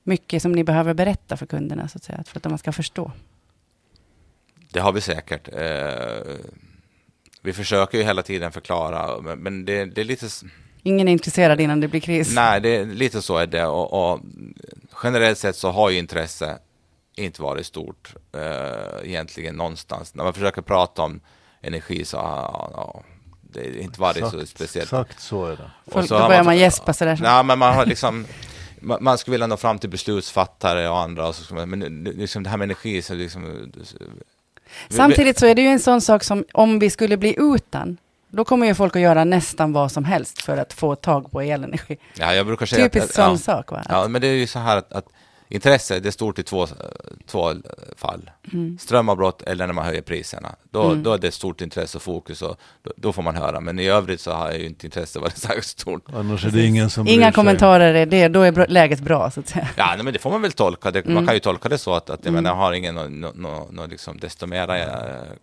[0.03, 3.11] mycket som ni behöver berätta för kunderna, så att säga, för att de ska förstå?
[4.71, 5.49] Det har vi säkert.
[5.53, 6.35] Eh,
[7.41, 10.27] vi försöker ju hela tiden förklara, men, men det, det, är lite...
[10.89, 12.35] Ingen är intresserad innan det blir kris?
[12.35, 13.65] Nej, det, lite så är det.
[13.65, 14.19] Och, och
[15.03, 16.57] generellt sett så har ju intresse
[17.15, 20.15] inte varit stort eh, egentligen någonstans.
[20.15, 21.21] När man försöker prata om
[21.61, 23.03] energi så, ja, ja,
[23.41, 24.85] det är inte varit exakt, så speciellt.
[24.85, 25.71] Exakt så är det.
[25.91, 27.19] Folk, så då börjar man, man gäspa sådär.
[27.21, 28.25] Nej, men man har liksom,
[28.79, 32.49] man, man skulle vilja nå fram till beslutsfattare och andra, och så, men liksom det
[32.49, 33.71] här med energi, så liksom,
[34.89, 37.97] Samtidigt så är det ju en sån sak som om vi skulle bli utan,
[38.31, 41.41] Då kommer ju folk att göra nästan vad som helst för att få tag på
[41.41, 41.97] elenergi.
[42.15, 43.83] Ja, jag brukar säga Typiskt att, sån ja, sak va?
[43.89, 45.05] Ja, men det är ju så här att, att
[45.51, 46.67] intresse det är stort i två,
[47.27, 47.53] två
[47.95, 48.29] fall.
[48.53, 48.77] Mm.
[48.79, 50.55] Strömavbrott eller när man höjer priserna.
[50.71, 51.03] Då, Mm.
[51.03, 53.59] då är det stort intresse och fokus och då, då får man höra.
[53.59, 56.05] Men i övrigt så har ju inte intresse varit särskilt stort.
[56.13, 59.47] Annars är det ingen som Inga kommentarer är det, då är läget bra så att
[59.47, 59.67] säga.
[59.77, 60.91] Ja, nej, men det får man väl tolka.
[60.91, 61.13] Det, Mm.
[61.13, 62.43] Man kan ju tolka det så att, att jag Mm.
[62.43, 64.85] menar, har ingen no, no, no, no, liksom desto mera eh,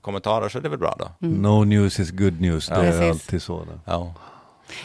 [0.00, 1.26] kommentarer så är det väl bra då.
[1.26, 1.42] Mm.
[1.42, 2.68] No news is good news.
[2.70, 2.78] Ja.
[2.80, 3.10] Det är Precis.
[3.10, 3.66] alltid så.
[3.84, 4.14] Ja.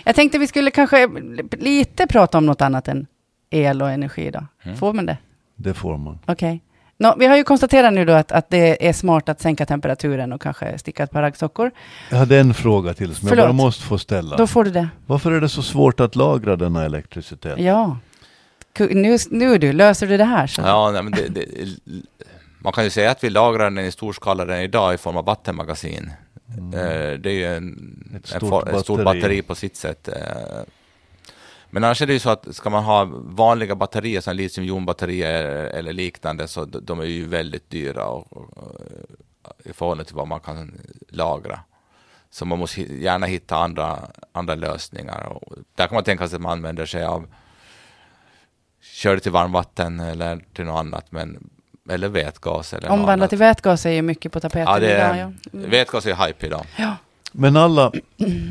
[0.03, 1.07] Jag tänkte vi skulle kanske
[1.51, 3.07] lite prata om något annat än
[3.52, 4.45] el och energi idag.
[4.64, 4.78] Mm.
[4.78, 5.18] Får man det?
[5.56, 6.20] Det får man.
[6.26, 6.62] Okej.
[6.97, 10.34] Nå, vi har ju konstaterat nu då att, att det är smart att sänka temperaturen
[10.34, 11.72] och kanske sticka ett par raggsockor.
[12.10, 13.45] Jag hade en fråga till som jag Förlåt.
[13.45, 14.38] bara måste få ställa.
[14.38, 14.88] Då får du det.
[15.06, 17.60] Varför är det så svårt att lagra denna elektricitet?
[17.60, 17.97] Ja.
[18.80, 20.62] Nu, nu du, löser du det här så.
[20.62, 21.45] Ja, nej, men det, det,
[22.60, 25.18] man kan ju säga att vi lagrar den i stor skala redan idag i form
[25.18, 26.12] av vattenmagasin.
[26.58, 28.16] Eh, Det är ju en, Mm.
[28.16, 29.20] Ett en, stort for, ett stort batteri.
[29.22, 30.10] batteri på sitt sätt.
[31.72, 35.93] Men annars är det ju så att ska man ha vanliga batterier som litiumjonbatterier eller
[35.93, 38.82] liknande så de, är ju väldigt dyra och, och,
[39.63, 41.59] i förhållande till vad man kan lagra.
[42.30, 43.99] Så man måste gärna hitta andra,
[44.32, 45.24] andra lösningar.
[45.24, 47.28] Och där kan man tänka sig att man använder sig av
[48.82, 51.49] kör det till varmvatten eller till något annat, men,
[51.89, 52.74] eller vätgas.
[52.74, 55.17] Eller Omvandla till vätgas är ju mycket på tapeten Ja, det idag.
[55.17, 55.57] Ja.
[55.57, 55.69] Mm.
[55.69, 56.65] vätgas är hype idag.
[57.32, 57.91] Men alla,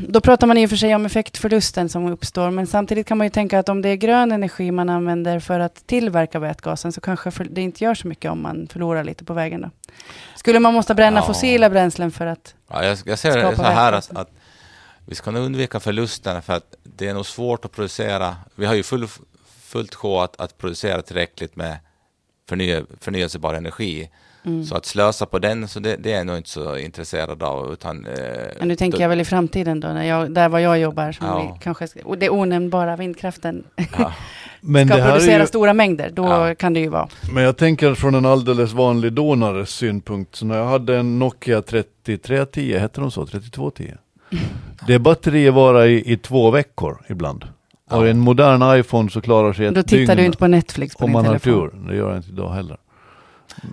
[0.07, 3.27] Då pratar man i och för sig om effektförlusten som uppstår, men samtidigt kan man
[3.27, 7.01] ju tänka att om det är grön energi man använder för att tillverka vätgasen så
[7.01, 9.69] kanske det inte gör så mycket om man förlorar lite på vägen då.
[10.35, 11.25] Skulle man måste bränna Ja.
[11.25, 12.55] fossila bränslen för att...
[12.69, 14.29] Ja, jag, jag ser det så här att, att
[15.05, 18.35] vi ska nog undvika förlusterna för att det är nog svårt att producera.
[18.55, 19.07] Vi har ju full,
[19.61, 21.77] fullt sjå att, att producera tillräckligt med
[22.49, 24.09] förny, förnyelsebar energi.
[24.45, 24.65] Mm.
[24.65, 27.73] Så att slösa på den, så det, det är jag nog inte så intresserad av.
[27.73, 28.13] Utan, eh,
[28.59, 31.11] Men nu tänker då- jag väl i framtiden då, när jag, där var jag jobbar,
[31.11, 31.39] som Ja.
[31.57, 33.63] vi kanske, och det onämnbara vindkraften
[33.97, 34.13] Ja,
[34.61, 36.55] men ska det här producera är ju, stora mängder, då Ja.
[36.55, 37.07] kan det ju vara.
[37.33, 40.35] Men jag tänker från en alldeles vanlig donares synpunkt.
[40.35, 43.25] Så när jag hade en Nokia 3310, hette de så?
[43.25, 43.93] 3210?
[44.87, 47.43] Det batteriet varar i, i två veckor ibland.
[47.89, 48.07] Och Ja.
[48.07, 51.03] en modern iPhone så klarar sig ett Då tittar dygn du inte på Netflix på
[51.03, 51.69] om din man har telefon.
[51.71, 51.87] tur.
[51.87, 52.77] Det gör jag inte idag heller.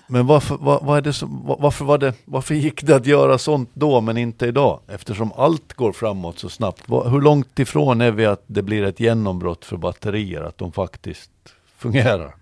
[0.07, 3.39] Men varför, var, var är det som, varför, var det, varför gick det att göra
[3.39, 4.81] sånt då men inte idag?
[4.89, 6.85] Eftersom allt går framåt så snabbt.
[6.89, 10.43] Hur långt ifrån är vi att det blir ett genombrott för batterier?
[10.43, 11.31] Att de faktiskt
[11.77, 12.35] fungerar?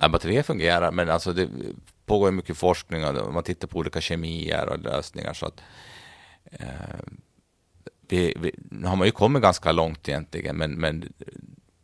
[0.00, 1.48] Ja, batterier fungerar, men alltså det
[2.06, 5.32] pågår mycket forskning och man tittar på olika kemier och lösningar.
[5.32, 5.60] Så att,
[6.50, 6.66] eh,
[8.08, 11.12] vi, vi, nu har man ju kommit ganska långt egentligen, men, men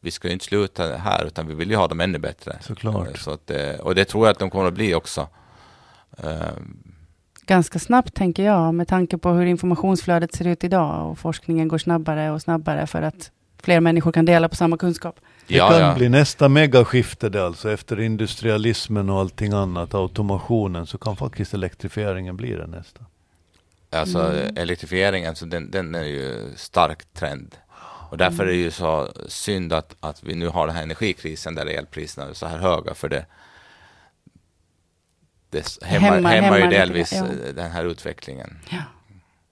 [0.04, 2.56] vi ska ju inte sluta här, utan vi vill ju ha dem ännu bättre.
[2.60, 3.08] Såklart.
[3.08, 5.28] Eh, Så att, eh, och det tror jag att de kommer att bli också.
[6.18, 6.30] Eh,
[7.46, 11.78] Ganska snabbt tänker jag, med tanke på hur informationsflödet ser ut idag och forskningen går
[11.78, 13.30] snabbare och snabbare för att
[13.62, 15.20] fler människor kan dela på samma kunskap.
[15.46, 15.94] Det ja, kan ja.
[15.94, 17.70] bli nästa megaskifte det alltså.
[17.70, 23.00] Efter industrialismen och allting annat, automationen, så kan faktiskt elektrifieringen bli det nästa.
[23.90, 24.56] Alltså Mm.
[24.56, 27.54] elektrifieringen, så den, den är ju stark trend.
[28.14, 31.54] Och därför är det ju så synd att, att vi nu har den här energikrisen
[31.54, 33.26] där elpriserna är så här höga, för det,
[35.50, 37.18] det hämmar, ju lite, delvis ja.
[37.18, 38.58] eh, den här utvecklingen.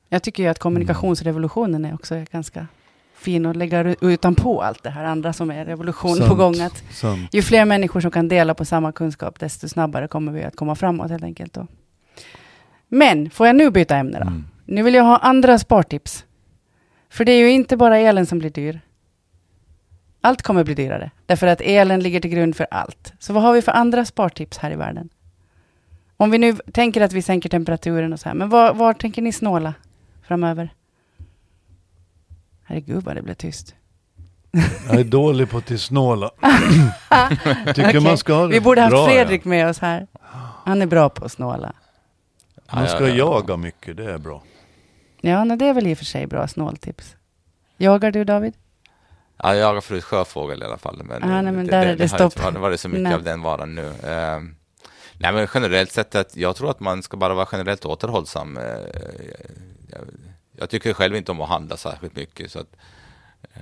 [0.08, 2.66] Jag tycker ju att kommunikationsrevolutionen är också ganska
[3.14, 6.38] fin att lägga utanpå allt det här andra som är revolution på Sant.
[6.38, 6.60] gång.
[6.60, 7.34] Att Sant.
[7.34, 10.74] ju fler människor som kan dela på samma kunskap, desto snabbare kommer vi att komma
[10.74, 11.52] framåt helt enkelt.
[11.52, 11.66] Då.
[12.88, 14.26] Men, får jag nu byta ämne då?
[14.26, 14.44] Mm.
[14.64, 16.24] Nu vill jag ha andra spartips.
[17.12, 18.80] För det är ju inte bara elen som blir dyr.
[20.20, 23.12] Allt kommer bli dyrare, därför att elen ligger till grund för allt.
[23.18, 25.08] Så vad har vi för andra spartips här i världen?
[26.16, 29.22] Om vi nu tänker att vi sänker temperaturen och så här, men var, var tänker
[29.22, 29.74] ni snåla
[30.22, 30.74] framöver?
[32.62, 33.74] Herregud vad det blev tyst.
[34.88, 36.30] Jag är dålig på att snåla.
[37.66, 38.00] Tycker Okej.
[38.00, 40.06] man ska ha det Vi borde haft bra, Fredrik med oss här.
[40.64, 41.72] Han är bra på att snåla.
[42.54, 42.76] Ja.
[42.76, 43.14] Man ska Ja, ja, ja.
[43.14, 44.42] jaga mycket, det är bra.
[45.25, 47.16] Ja, nej, det är väl i och för sig bra snåltips.
[47.77, 48.55] Jagar du David?
[49.37, 51.01] Ja, jag jagar förut sjöfågel i alla fall.
[51.05, 52.55] Men, Ah, nej, men där är det har inte stopp.
[52.61, 53.14] varit- så mycket Nej.
[53.14, 53.87] av den varan nu.
[53.87, 54.41] Eh,
[55.18, 58.57] nej, men generellt sett, att jag tror att man ska bara vara generellt återhållsam.
[58.57, 58.64] Eh,
[59.91, 60.01] jag,
[60.53, 62.53] jag tycker själv inte om att handla särskilt mycket.
[62.53, 62.77] Så att,
[63.55, 63.61] eh,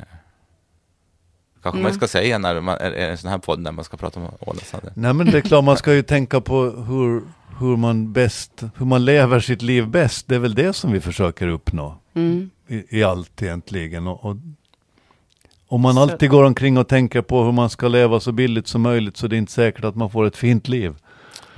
[1.62, 1.94] kanske man Mm.
[1.94, 4.28] ska säga när man är är en sån här podd när man ska prata om
[4.40, 4.92] ålesande.
[4.96, 7.22] Nej men det är klart, man ska ju tänka på hur,
[7.60, 10.28] hur man bäst, hur man lever sitt liv bäst.
[10.28, 12.50] Det är väl det som vi försöker uppnå Mm.
[12.68, 14.06] i, i allt egentligen.
[14.06, 14.36] Och, och,
[15.68, 18.68] om man Så- alltid går omkring och tänker på hur man ska leva så billigt
[18.68, 20.94] som möjligt så det är inte säkert att man får ett fint liv.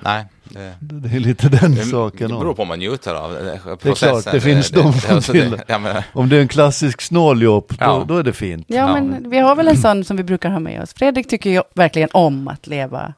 [0.05, 0.25] Nej.
[0.45, 2.31] Det, det är lite den det, saken.
[2.31, 3.31] Det beror på om man njuter av
[3.77, 4.09] processen.
[4.15, 4.93] Det är klart, det finns det, de
[5.23, 5.35] som.
[5.35, 7.87] Det, ja, om det är en klassisk snåljåp, ja.
[7.99, 8.65] då, då, är det fint.
[8.69, 10.95] Ja, ja, men vi har väl en sån som vi brukar ha med oss.
[10.95, 13.15] Fredrik tycker ju verkligen om att leva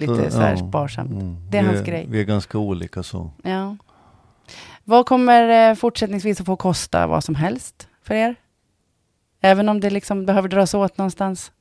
[0.00, 1.10] lite så, här sparsamt.
[1.10, 1.36] Mm.
[1.50, 2.06] Det är vi, hans grej.
[2.08, 3.30] Vi är ganska olika så.
[3.42, 3.76] Ja.
[4.84, 8.36] Vad kommer eh, fortsättningsvis att få kosta vad som helst för er?
[9.40, 11.52] Även om det liksom behöver dras åt någonstans?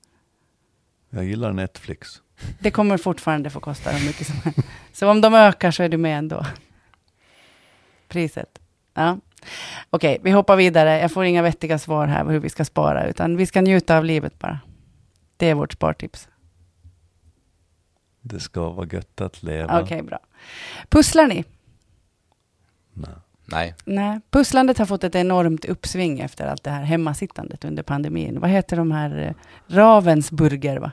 [1.10, 2.22] Jag gillar Netflix.
[2.60, 4.60] Det kommer fortfarande få kosta hur mycket som helst.
[4.94, 6.46] Så om de ökar så är du med ändå.
[8.08, 8.60] Priset.
[8.94, 9.18] Ja.
[9.90, 11.00] Okej, vi hoppar vidare.
[11.00, 13.98] Jag får inga vettiga svar här på hur vi ska spara, utan vi ska njuta
[13.98, 14.60] av livet bara.
[15.38, 16.28] Det är vårt spartips.
[18.26, 19.82] Det ska vara gött att leva.
[19.82, 20.20] Okej, bra.
[20.90, 21.46] Pusslar ni?
[22.94, 23.10] Nej.
[23.46, 23.76] Nej.
[23.86, 24.20] Nej.
[24.30, 28.40] Pusslandet har fått ett enormt uppsving efter allt det här hemmasittandet under pandemin.
[28.40, 29.18] Vad heter de här?
[29.18, 29.34] Eh,
[29.76, 30.92] Ravensburger, va?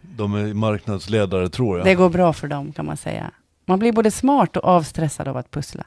[0.00, 1.86] De är marknadsledare tror jag.
[1.86, 3.30] Det går bra för dem kan man säga.
[3.64, 5.84] Man blir både smart och avstressad av att pussla.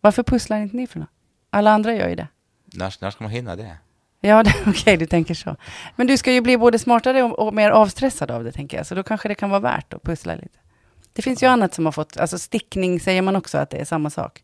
[0.00, 1.08] Varför pusslar inte ni för något?
[1.50, 2.28] Alla andra gör ju det.
[2.64, 3.76] När, när ska man hinna det?
[4.24, 5.56] Ja, okej, okay, du tänker så.
[5.96, 8.86] Men du ska ju bli både smartare och, och, mer avstressad av det, tänker jag.
[8.86, 10.58] Så då kanske det kan vara värt att pussla lite.
[11.12, 13.84] Det finns ju annat som har fått, alltså stickning säger man också att det är
[13.84, 14.42] samma sak.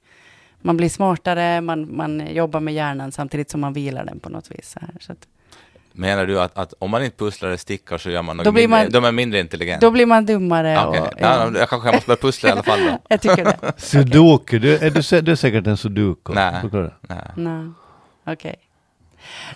[0.62, 4.50] Man blir smartare, man, man jobbar med hjärnan samtidigt som man vilar den på något
[4.50, 4.70] vis.
[4.70, 5.26] Så här, så att.
[5.92, 8.68] Menar du att, att, om man inte pusslar eller stickar så gör man något mindre,
[8.68, 9.86] man, de är mindre intelligenta?
[9.86, 10.88] Då blir man dummare.
[10.88, 11.00] Okay.
[11.00, 11.52] Och, ja.
[11.58, 12.98] jag kanske måste börja pussla i alla fall då.
[13.08, 13.72] jag tycker det.
[13.76, 16.32] Sudoku, du, är, du, du är säkert en sudoku?
[16.34, 16.62] Nej.
[17.36, 17.70] Nej.
[18.24, 18.34] Okej.
[18.34, 18.69] Okay.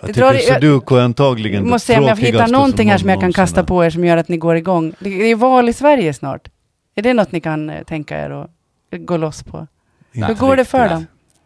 [0.01, 3.09] Jag tycker drar, sudoku är antagligen Jag måste se om jag hittar någonting här som
[3.09, 4.93] jag kan kasta på er som gör att ni går igång.
[4.99, 6.47] Det är val i Sverige snart.
[6.95, 8.49] Är det något ni kan eh, tänka er att
[8.91, 9.67] gå loss på?
[10.11, 11.05] Nej, Hur går det för dem?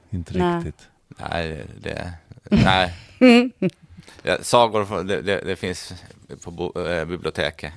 [0.10, 0.88] Inte riktigt.
[1.30, 2.14] Nej, det...
[2.50, 2.94] Nej.
[4.24, 5.94] Ja, sagor, det, det, det finns
[6.44, 7.74] på bo, äh, biblioteket.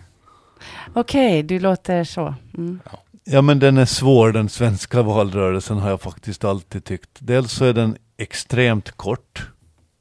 [0.95, 2.35] Okej, okay, du låter så.
[2.59, 2.81] Mm.
[2.85, 2.99] Ja.
[3.25, 7.11] ja, men den är svår, den svenska valrörelsen har jag faktiskt alltid tyckt.
[7.19, 9.49] Dels så är den extremt kort.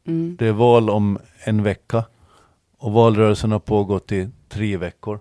[0.07, 0.35] Mm.
[0.39, 2.03] Det är val om en vecka
[2.77, 5.19] och valrörelsen har pågått i tre veckor.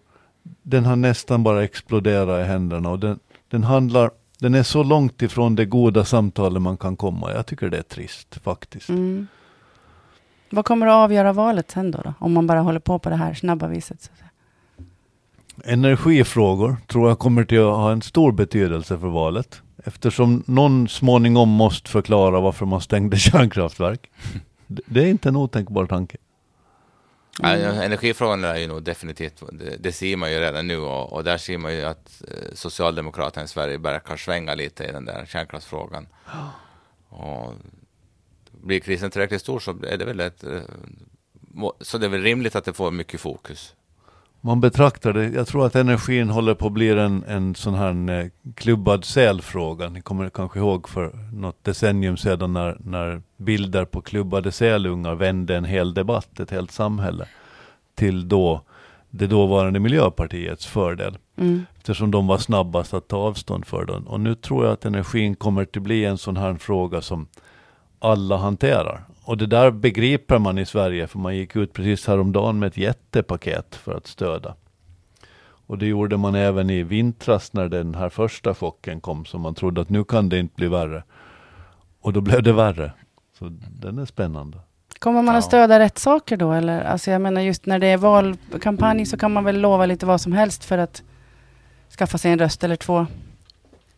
[0.63, 3.19] Den har nästan bara exploderat i händerna och den,
[3.49, 4.11] den handlar
[4.41, 7.33] den är så långt ifrån det goda samtalet man kan komma.
[7.33, 8.89] Jag tycker det är trist faktiskt.
[8.89, 9.27] Mm.
[10.51, 12.15] Vad kommer att avgöra valet sen då, då?
[12.19, 14.03] Om man bara håller på på det här snabba viset?
[14.03, 14.11] Så
[15.65, 19.63] Energifrågor tror jag kommer till att ha en stor betydelse för valet.
[19.85, 24.11] Eftersom någon småningom måste förklara varför man stängde kärnkraftverk.
[24.71, 26.17] Det är inte en otänkbar tanke.
[27.43, 27.61] Mm.
[27.61, 31.25] Ja, energifrågan är ju nog definitivt, det, det ser man ju redan nu och, och,
[31.25, 35.27] där ser man ju att eh, Socialdemokraterna i Sverige börjar svänga lite i den där
[35.27, 36.07] kärnkraftsfrågan.
[37.09, 37.55] Och
[38.51, 40.61] blir krisen tillräckligt stor så är det väl ett, eh,
[41.81, 43.75] så det är väl rimligt att det får mycket fokus.
[44.43, 48.21] Man betraktar det, jag tror att energin håller på att bli en, en sån här
[48.21, 49.89] eh, klubbad sälfråga.
[49.89, 55.57] Ni kommer kanske ihåg för något decennium sedan när, när bilder på klubbade sälungar vände
[55.57, 57.27] en hel debatt, ett helt samhälle,
[57.95, 58.61] till då
[59.11, 61.19] det dåvarande Miljöpartiets fördel.
[61.37, 61.67] Mm.
[61.77, 64.07] Eftersom de var snabbast att ta avstånd för den.
[64.07, 67.27] Och nu tror jag att energin kommer att bli en sån här fråga som
[67.99, 69.05] alla hanterar.
[69.31, 72.77] Och det där begriper man i Sverige, för man gick ut precis häromdagen med ett
[72.77, 74.55] jättepaket för att stödja.
[75.67, 79.55] Och det gjorde man även i vintras när den här första chocken kom, så man
[79.55, 81.05] trodde att nu kan det inte bli värre.
[82.01, 82.93] Och då blev det värre.
[83.39, 83.49] Så
[83.81, 84.59] den är spännande.
[84.99, 86.53] Kommer man att stödja rätt saker då?
[86.53, 86.81] Eller?
[86.81, 90.21] Alltså jag menar just när det är valkampanj så kan man väl lova lite vad
[90.21, 91.03] som helst för att
[91.99, 93.07] skaffa sig en röst eller två.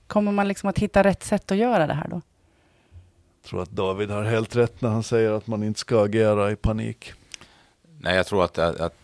[0.07, 2.21] Kommer man liksom att hitta rätt sätt att göra det här då?
[3.43, 6.51] Jag tror att David har helt rätt när han säger att man inte ska agera
[6.53, 7.13] i panik.
[8.01, 8.95] Nej, jag tror att, att, att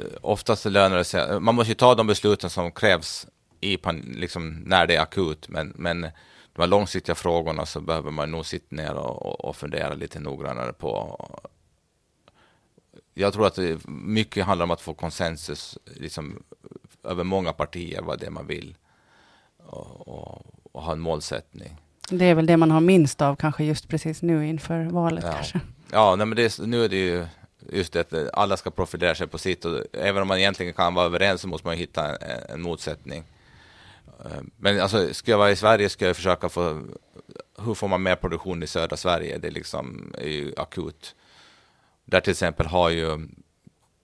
[0.00, 1.40] eh, oftast lönar det sig.
[1.40, 3.26] Man måste ju ta de besluten som krävs
[3.60, 6.00] i liksom, när det är akut, men, men
[6.52, 10.72] de här långsiktiga frågorna så behöver man nog sitta ner och, och fundera lite noggrannare
[10.72, 11.18] på.
[13.14, 16.42] Jag tror att mycket handlar om att få konsensus liksom,
[17.04, 18.76] över många partier vad det är man vill
[19.56, 21.76] och, och, och ha en målsättning.
[22.10, 25.32] Det är väl det man har minst av kanske just precis nu inför valet ja.
[25.32, 25.60] kanske.
[25.92, 27.26] Ja, nej, men det, nu är det ju
[27.72, 30.94] just det att alla ska profilera sig på sitt och även om man egentligen kan
[30.94, 33.24] vara överens så måste man hitta en, en motsättning.
[34.24, 36.82] Eh, men alltså, ska jag vara i Sverige ska jag försöka få,
[37.58, 39.38] hur får man mer produktion i södra Sverige?
[39.38, 41.14] Det liksom är ju akut.
[42.04, 43.28] Där till exempel har ju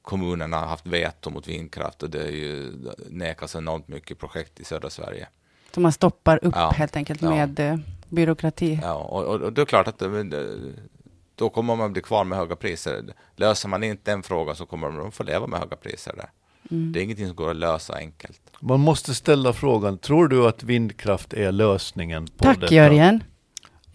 [0.02, 2.72] kommunerna haft veto mot vindkraft och det är ju
[3.08, 5.28] nekas enormt mycket projekt i södra Sverige.
[5.74, 6.70] Så man stoppar upp ja.
[6.70, 7.64] helt enkelt med ja.
[7.64, 8.80] Eh, byråkrati.
[8.82, 10.46] Ja, och, och, och, det är klart att det,
[11.34, 13.04] då kommer man bli kvar med höga priser.
[13.36, 16.30] Löser man inte den frågan så kommer man få leva med höga priser där.
[16.70, 16.92] Mm.
[16.92, 18.40] Det är ingenting som går att lösa enkelt.
[18.60, 22.74] Man måste ställa frågan, tror du att vindkraft är lösningen på Tack, detta?
[22.74, 23.24] Jörgen.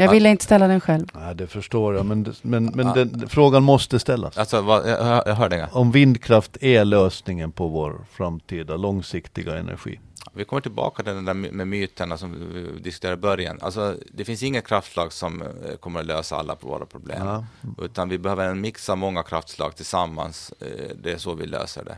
[0.04, 1.08] Jag ville inte ställa den själv.
[1.14, 4.38] Nej, det förstår jag, men, men, men den, frågan måste ställas.
[4.38, 5.68] Alltså, vad, jag, jag hörde inga.
[5.68, 10.00] Om vindkraft är lösningen på vår framtida långsiktiga energi.
[10.34, 13.60] Vi kommer tillbaka till den där med myterna som vi diskuterade i början.
[13.62, 17.28] Alltså, det finns inget kraftslag som eh, kommer att lösa alla våra problem.
[17.28, 17.46] Ja.
[17.78, 20.54] Utan vi behöver en mix av många kraftslag tillsammans.
[20.60, 21.98] Eh, det är så vi löser det.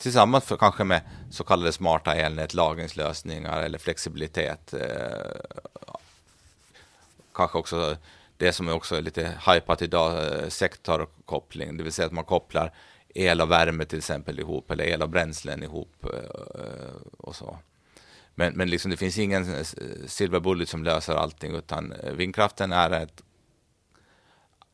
[0.00, 1.00] Tillsammans för, kanske med
[1.30, 4.74] så kallade smarta elnät, lagringslösningar eller flexibilitet.
[7.38, 7.96] Kanske också
[8.36, 12.74] det som är också lite hypat idag, eh, sektorkoppling, det vill säga att man kopplar
[13.14, 17.58] el och värme till exempel ihop eller el och bränslen ihop eh, och så.
[18.34, 19.64] Men, men liksom det finns ingen eh,
[20.06, 23.22] silver bullet som löser allting utan vindkraften är ett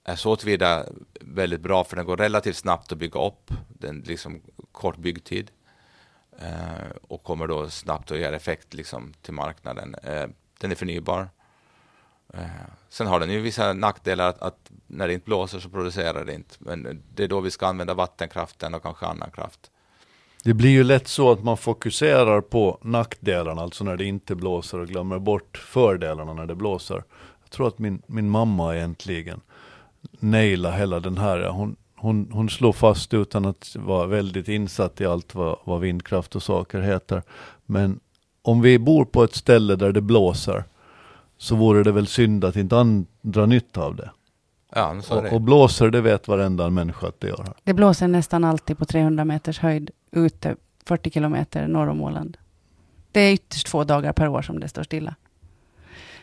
[0.04, 0.86] är så tillvida
[1.20, 3.50] väldigt bra för den går relativt snabbt att bygga upp.
[3.68, 4.42] Den liksom
[4.72, 5.50] kort byggtid
[7.08, 9.96] och kommer då snabbt att ge effekt liksom till marknaden.
[10.58, 11.28] Den är förnybar.
[12.36, 12.46] Eh,
[12.88, 16.34] sen har den ju vissa nackdelar att, att, när det inte blåser så producerar det
[16.34, 16.54] inte.
[16.58, 19.70] Men det är då vi ska använda vattenkraften och kanske annan kraft.
[20.44, 24.78] Det blir ju lätt så att man fokuserar på nackdelarna, alltså när det inte blåser
[24.78, 27.04] och glömmer bort fördelarna när det blåser.
[27.42, 29.40] Jag tror att min, min mamma egentligen
[30.20, 31.48] naila hela den här.
[31.48, 36.36] Hon, hon, hon slår fast utan att vara väldigt insatt i allt vad, vad vindkraft
[36.36, 37.22] och saker heter.
[37.66, 38.00] Men
[38.42, 40.64] om vi bor på ett ställe där det blåser
[41.38, 44.10] så vore det väl synd att inte andra nytta av det.
[44.74, 47.54] Ja, så och, och, blåser, det vet varenda människa att det gör.
[47.64, 52.36] Det blåser nästan alltid på 300 meters höjd ute 40 kilometer norr om Åland.
[53.12, 55.14] Det är ytterst få dagar per år som det står stilla.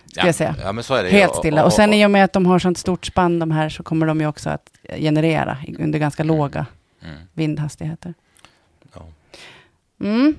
[0.05, 0.55] Ska ja, jag säga.
[0.64, 1.09] Ja, men så är det.
[1.09, 1.62] Helt stilla.
[1.62, 3.70] Och, och, och sen i och med att de har sånt stort spann de här
[3.70, 6.38] så kommer de ju också att generera under ganska mm.
[6.38, 6.66] låga
[7.01, 7.18] mm.
[7.34, 8.14] vindhastigheter.
[8.93, 9.05] Ja.
[9.99, 10.36] Mm.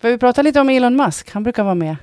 [0.00, 1.30] Får vi prata lite om Elon Musk?
[1.30, 1.96] Han brukar vara med.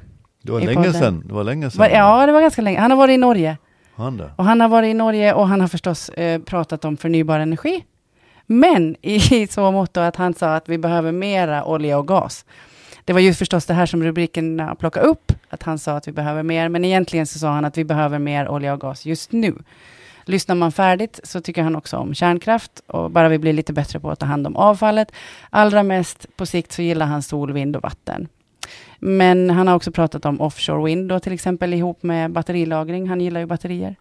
[0.45, 1.23] Det var länge sedan.
[1.25, 1.89] Det var länge sedan.
[1.91, 2.79] Ja, det var ganska länge.
[2.79, 3.57] Han har varit i Norge.
[3.95, 4.31] Han det.
[4.35, 7.83] Och han har varit i Norge och han har förstås eh, pratat om förnybar energi.
[8.45, 12.45] Men i så mått att han sa att vi behöver mera olja och gas.
[13.05, 16.11] Det var ju förstås det här som rubriken plockade upp, att han sa att vi
[16.11, 19.31] behöver mer, men egentligen så sa han att vi behöver mer olja och gas just
[19.31, 19.55] nu.
[20.25, 23.99] Lyssnar man färdigt så tycker han också om kärnkraft och bara vi blir lite bättre
[23.99, 25.11] på att ta hand om avfallet.
[25.49, 28.27] Allra mest på sikt så gillar han sol, vind och vatten.
[28.99, 33.09] Men han har också pratat om offshore wind då till exempel ihop med batterilagring.
[33.09, 33.95] Han gillar ju batterier.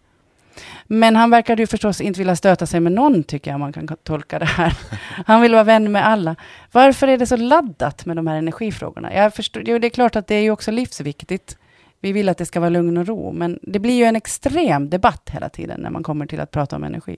[0.87, 3.87] Men han verkar ju förstås inte vilja stöta sig med någon, tycker jag man kan
[3.87, 4.77] tolka det här.
[5.25, 6.35] Han vill vara vän med alla.
[6.71, 9.13] Varför är det så laddat med de här energifrågorna?
[9.13, 11.57] Jag förstår, jo, det är klart att det är ju också livsviktigt.
[11.99, 14.89] Vi vill att det ska vara lugn och ro, men det blir ju en extrem
[14.89, 17.17] debatt hela tiden när man kommer till att prata om energi.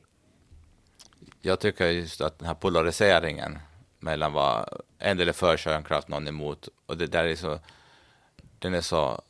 [1.42, 3.60] Jag tycker just att den här polariseringen
[4.00, 4.70] mellan vad
[5.00, 7.60] en del är för kärnkraft, någon emot, och det där är så,
[8.60, 9.22] den är så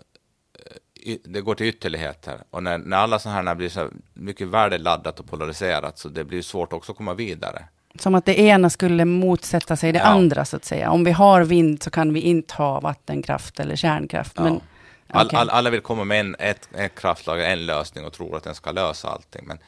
[1.24, 2.42] det går till ytterligheter.
[2.50, 6.42] Och när, när alla sådana här blir så mycket värdeladdat och polariserat så det blir
[6.42, 7.64] svårt också att komma vidare.
[8.00, 10.06] Som att det ena skulle motsätta sig det ja.
[10.06, 10.92] andra så att säga.
[10.92, 14.34] Om vi har vind så kan vi inte ha vattenkraft eller kärnkraft.
[14.36, 14.44] Ja.
[14.44, 14.62] Men,
[15.08, 18.44] all, all, alla vill komma med en, ett, ett kraftslag, en lösning och tror att
[18.44, 19.48] den ska lösa allting.
[19.48, 19.64] Men eh,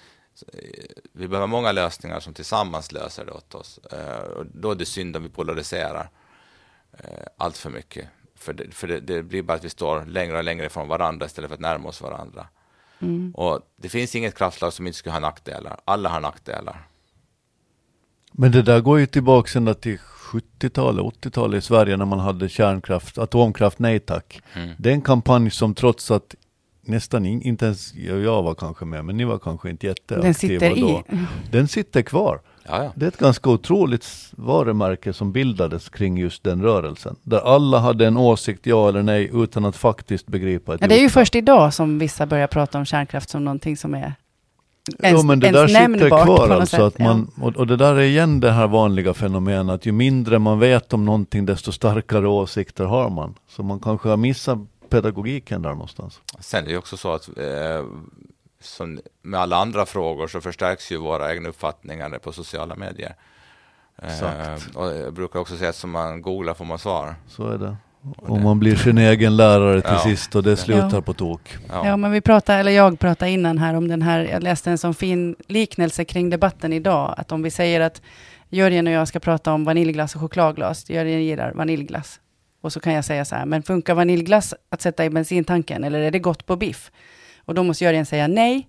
[1.13, 3.79] vi behöver många lösningar som tillsammans löser det åt oss.
[3.93, 6.09] Uh, och då är det synd om vi polariserar
[6.93, 8.07] uh, allt för mycket.
[8.35, 11.25] För, det, för det, det, blir bara att vi står längre och längre från varandra
[11.25, 12.47] istället för att närma oss varandra.
[12.99, 13.31] Mm.
[13.35, 15.79] Och det finns inget kraftslag som inte skulle ha nackdelar.
[15.85, 16.87] Alla har nackdelar.
[18.31, 22.49] Men det där går ju tillbaka ända till 70-talet, 80-talet i Sverige när man hade
[22.49, 24.41] kärnkraft, atomkraft nej tack.
[24.53, 24.69] Mm.
[24.77, 26.35] Det är en kampanj som trots att
[26.89, 30.33] nästan in, inte ens jag var kanske med, men ni var kanske inte jätteaktiva Den
[30.33, 31.03] sitter då.
[31.15, 31.25] I.
[31.51, 32.41] Den sitter kvar.
[32.63, 37.15] Ja, Det är ett ganska otroligt varumärke som bildades kring just den rörelsen.
[37.23, 40.99] Där alla hade en åsikt, ja eller nej, utan att faktiskt begripa ett ja, Det
[40.99, 44.13] är ju först idag som vissa börjar prata om kärnkraft som någonting som är
[44.99, 46.83] ens, ja, men det där sitter kvar alltså.
[46.83, 50.39] Att man, och, och, det där är igen det här vanliga fenomenet att ju mindre
[50.39, 53.35] man vet om någonting desto starkare åsikter har man.
[53.49, 54.59] Så man kanske har missat
[54.89, 56.21] pedagogiken där någonstans.
[56.39, 57.85] Sen är det också så att eh,
[58.61, 63.15] som med alla andra frågor så förstärks ju våra egna uppfattningar på sociala medier.
[64.01, 67.15] Eh, och jag brukar också säga att som man googlar får man svar.
[67.27, 67.75] Så är det.
[68.17, 69.99] Och man blir sin egen lärare till ja.
[69.99, 71.01] sist och det slutar ja.
[71.01, 71.57] på tok.
[71.69, 71.87] Ja.
[71.87, 71.97] ja.
[71.97, 74.93] men vi pratade, eller jag pratade innan här om den här, jag läste en sån
[74.93, 78.01] fin liknelse kring debatten idag, att om vi säger att
[78.49, 82.19] Jörgen och jag ska prata om vaniljglass och chokladglas, Jörgen gillar vaniljglass.
[82.61, 85.99] Och så kan jag säga så här, men funkar vaniljglass att sätta i bensintanken eller
[85.99, 86.91] är det gott på biff?
[87.37, 88.67] Och då måste Jörgen säga nej.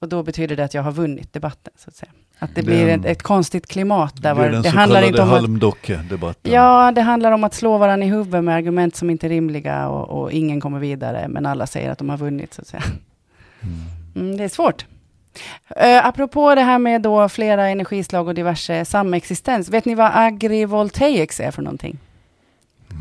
[0.00, 2.12] Och då betyder det att jag har vunnit debatten, så att säga.
[2.38, 4.34] Att det blir ett, ett konstigt klimat där.
[4.34, 6.52] Det den det handlar inte om halmdocke-debatten.
[6.52, 9.88] Ja, det handlar om att slå varandra i huvudet med argument som inte är rimliga
[9.88, 12.82] och, och, ingen kommer vidare, men alla säger att de har vunnit, så att säga.
[13.62, 13.76] Mm.
[14.14, 14.86] Mm, det är svårt.
[15.70, 19.68] Uh, apropå det här med då flera energislag och diverse samexistens.
[19.68, 21.98] Vet ni vad agrivoltaics är för någonting?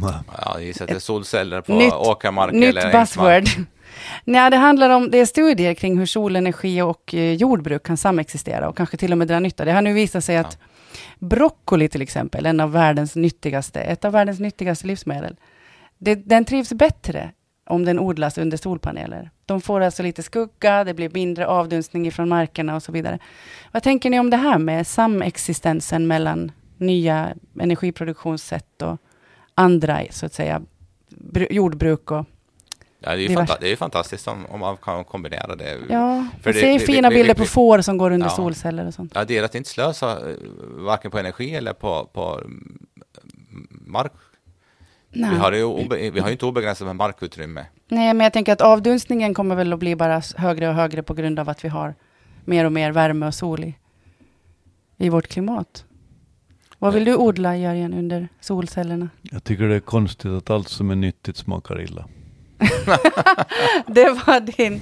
[0.01, 3.43] Ja, det är solceller på nytt, åkermark nytt eller buzzword.
[4.23, 8.69] Nej, det handlar om, det är studier kring hur solenergi och eh, jordbruk kan samexistera
[8.69, 9.65] och kanske till och med dra nytta.
[9.65, 10.57] Det har nu visat sig att
[11.19, 15.35] broccoli till exempel, en av världens nyttigaste, ett av världens nyttigaste livsmedel,
[15.97, 17.31] det, den trivs bättre
[17.69, 19.29] om den odlas under solpaneler.
[19.45, 23.19] De får alltså lite skugga, det blir mindre avdunstning från markerna och så vidare.
[23.71, 28.97] Vad tänker ni om det här med samexistensen mellan nya energiproduktionssätt och
[29.55, 30.61] andra, så att säga,
[31.49, 32.25] jordbruk och
[32.99, 35.77] Ja, det, är ju det är fantastiskt om, om, man kan kombinera det.
[35.89, 38.87] Ja, För det, ser fina vi, bilder vi, på får som går under ja, solceller
[38.87, 39.11] och sånt.
[39.15, 40.19] Ja, det är att inte slösa
[40.61, 42.87] varken på energi eller på, på mm,
[43.69, 44.11] mark.
[45.09, 45.29] Nej.
[45.29, 47.65] Vi har, ju obe, vi har ju inte obegränsat med markutrymme.
[47.87, 51.13] Nej, men jag tänker att avdunstningen kommer väl att bli bara högre och högre på
[51.13, 51.95] grund av att vi har
[52.45, 53.75] mer och mer värme och sol i,
[54.97, 55.85] i vårt klimat.
[56.85, 59.09] Vad vill du odla, Jörgen, under solcellerna?
[59.21, 62.05] Jag tycker det är konstigt att allt som är nyttigt smakar illa.
[63.87, 64.81] det var din...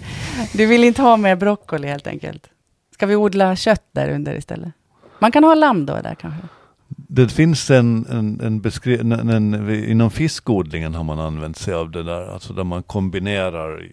[0.53, 2.49] Du vill inte ha mer broccoli helt enkelt.
[2.93, 4.73] Ska vi odla kött där under istället?
[5.19, 6.47] Man kan ha lamm då där kanske?
[6.87, 12.33] Det finns en, en, en beskrivning, inom fiskodlingen har man använt sig av det där,
[12.33, 13.89] alltså där man kombinerar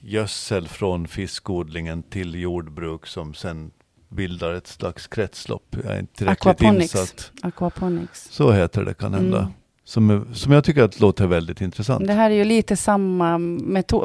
[0.00, 3.70] gödsel från fiskodlingen till jordbruk som sen
[4.08, 5.76] bildar ett slags kretslopp.
[5.84, 6.94] Jag är inte tillräckligt Aquaponics.
[6.94, 7.32] insatt.
[7.42, 8.28] Aquaponics.
[8.30, 9.38] Så heter det kan hända.
[9.38, 9.52] Mm.
[9.84, 12.06] Som, som jag tycker att låter väldigt intressant.
[12.06, 13.38] Det här är ju lite samma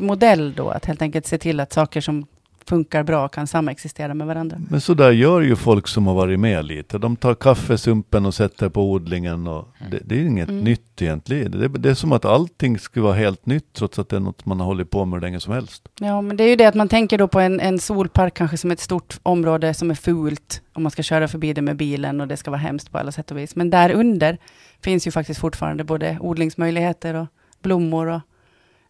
[0.02, 2.26] modell då, att helt enkelt se till att saker som
[2.66, 4.58] funkar bra kan samexistera med varandra.
[4.70, 6.98] Men så där gör ju folk som har varit med lite.
[6.98, 9.48] De tar kaffesumpen och sätter på odlingen.
[9.48, 10.64] Och det, det är inget mm.
[10.64, 11.52] nytt egentligen.
[11.52, 14.46] Det, det, är som att allting skulle vara helt nytt trots att det är något
[14.46, 15.90] man har hållit på med länge som helst.
[16.00, 18.58] Ja, men det är ju det att man tänker då på en, en solpark kanske
[18.58, 20.62] som ett stort område som är fult.
[20.74, 23.12] Om man ska köra förbi det med bilen och det ska vara hemskt på alla
[23.12, 23.56] sätt och vis.
[23.56, 24.38] Men där under
[24.84, 27.28] finns ju faktiskt fortfarande både odlingsmöjligheter och
[27.62, 28.22] blommor och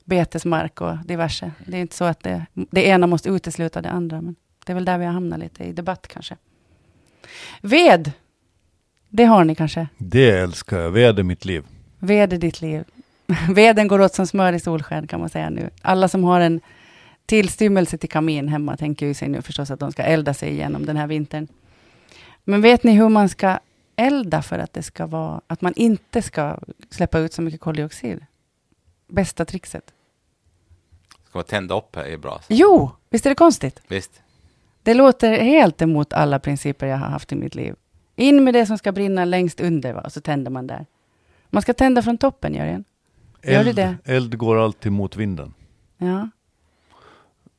[0.03, 1.51] betesmark och diverse.
[1.65, 4.35] Det är inte så att det, det ena måste utesluta det andra, men
[4.65, 6.37] det är väl där vi har hamnat lite i debatt kanske.
[7.61, 8.11] Ved,
[9.09, 9.87] det har ni kanske?
[9.97, 10.91] Det älskar jag.
[10.91, 11.63] Ved är mitt liv.
[11.99, 12.83] Ved är ditt liv.
[13.49, 15.69] Veden går åt som smör i solsken kan man säga nu.
[15.81, 16.61] Alla som har en
[17.25, 20.85] tillstymmelse till kamin hemma tänker ju sig nu förstås att de ska elda sig igenom
[20.85, 21.47] den här vintern.
[22.43, 23.59] Men vet ni hur man ska
[23.95, 26.57] elda för att det ska vara, att man inte ska
[26.89, 28.25] släppa ut så mycket koldioxid?
[29.07, 29.93] Bästa trixet.
[31.29, 32.41] Ska man tända upp är bra?
[32.49, 33.81] Jo, visst är det konstigt?
[33.87, 34.21] Visst.
[34.83, 37.75] Det låter helt emot alla principer jag har haft i mitt liv.
[38.15, 40.01] In med det som ska brinna längst under, va?
[40.01, 40.85] och så tänder man där.
[41.49, 42.83] Man ska tända från toppen, Jörgen.
[43.43, 43.97] Gör eld, du det?
[44.05, 45.53] Eld går alltid mot vinden.
[45.97, 46.29] Ja.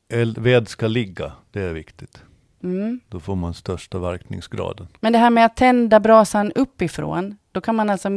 [0.09, 2.23] Eld, ved ska ligga, det är viktigt.
[2.63, 2.99] Mm.
[3.09, 4.87] Då får man största verkningsgraden.
[4.99, 8.09] Men det här med att tända brasan uppifrån, då kan man alltså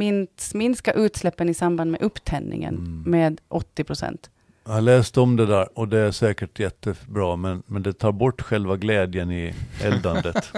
[0.55, 3.03] minska utsläppen i samband med upptändningen mm.
[3.07, 4.31] med 80 procent.
[4.67, 8.13] Jag har läst om det där och det är säkert jättebra, men, men det tar
[8.13, 10.35] bort själva glädjen i eldandet.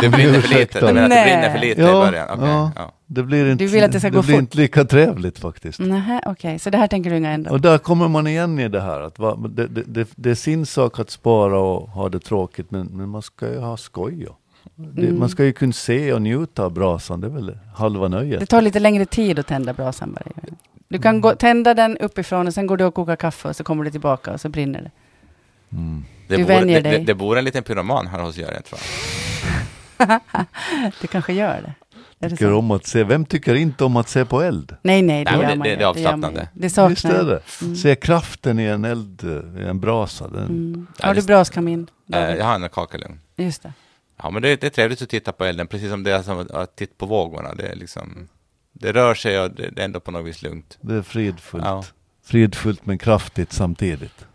[0.00, 2.38] det brinner för lite, det, det brinner för lite ja, i början?
[2.38, 2.48] Okay.
[2.48, 2.92] Ja, ja.
[3.06, 4.40] Det blir inte, du vill att det ska det gå blir fort?
[4.40, 5.80] inte lika trevligt faktiskt.
[5.80, 6.58] okej, okay.
[6.58, 9.00] så det här tänker du inga ändra Och där kommer man igen i det här,
[9.00, 12.86] att va, det, det, det, är sin sak att spara och ha det tråkigt, men,
[12.86, 14.28] men man ska ju ha skoj.
[14.84, 15.18] Mm.
[15.18, 18.40] Man ska ju kunna se och njuta av brasan, det är väl halva nöjet.
[18.40, 20.24] Det tar lite längre tid att tända brasan bara.
[20.88, 23.64] Du kan gå, tända den uppifrån och sen går du och kokar kaffe och så
[23.64, 24.90] kommer du tillbaka och så brinner det.
[25.76, 26.04] Mm.
[26.28, 26.98] Det du bor, vänjer dig.
[26.98, 28.80] Det, det bor en liten pyroman här hos Göran tror
[29.98, 30.20] jag.
[31.00, 31.74] det kanske gör det.
[32.28, 34.76] Tycker om att se, vem tycker inte om att se på eld?
[34.82, 36.48] Nej, nej, det nej, gör det, man det, det är avslappnande.
[36.54, 37.42] Det, saknar Visst är det.
[37.62, 37.76] Mm.
[37.76, 39.24] Se kraften i en eld,
[39.58, 40.28] i en brasa.
[40.28, 40.44] Den.
[40.44, 40.86] Mm.
[41.00, 41.90] Har du braskamin?
[42.12, 43.20] Äh, jag har en kakelugn.
[43.36, 43.72] Just det.
[44.22, 46.46] Ja, men det, det, är trevligt att titta på elden, precis som det är som
[46.50, 47.54] att titta på vågorna.
[47.54, 48.28] Det, är liksom,
[48.72, 50.78] det rör sig och det, är ändå på något vis lugnt.
[50.80, 51.64] Det är fridfullt.
[51.64, 51.84] Ja.
[52.24, 54.26] Fridfullt men kraftigt samtidigt.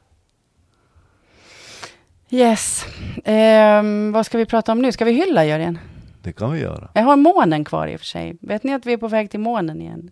[2.29, 2.85] Yes.
[3.25, 4.91] Um, vad ska vi prata om nu?
[4.91, 5.79] Ska vi hylla Jörgen?
[6.21, 6.89] Det kan vi göra.
[6.93, 8.37] Jag har månen kvar i och för sig.
[8.41, 10.11] Vet ni att vi är på väg till månen igen?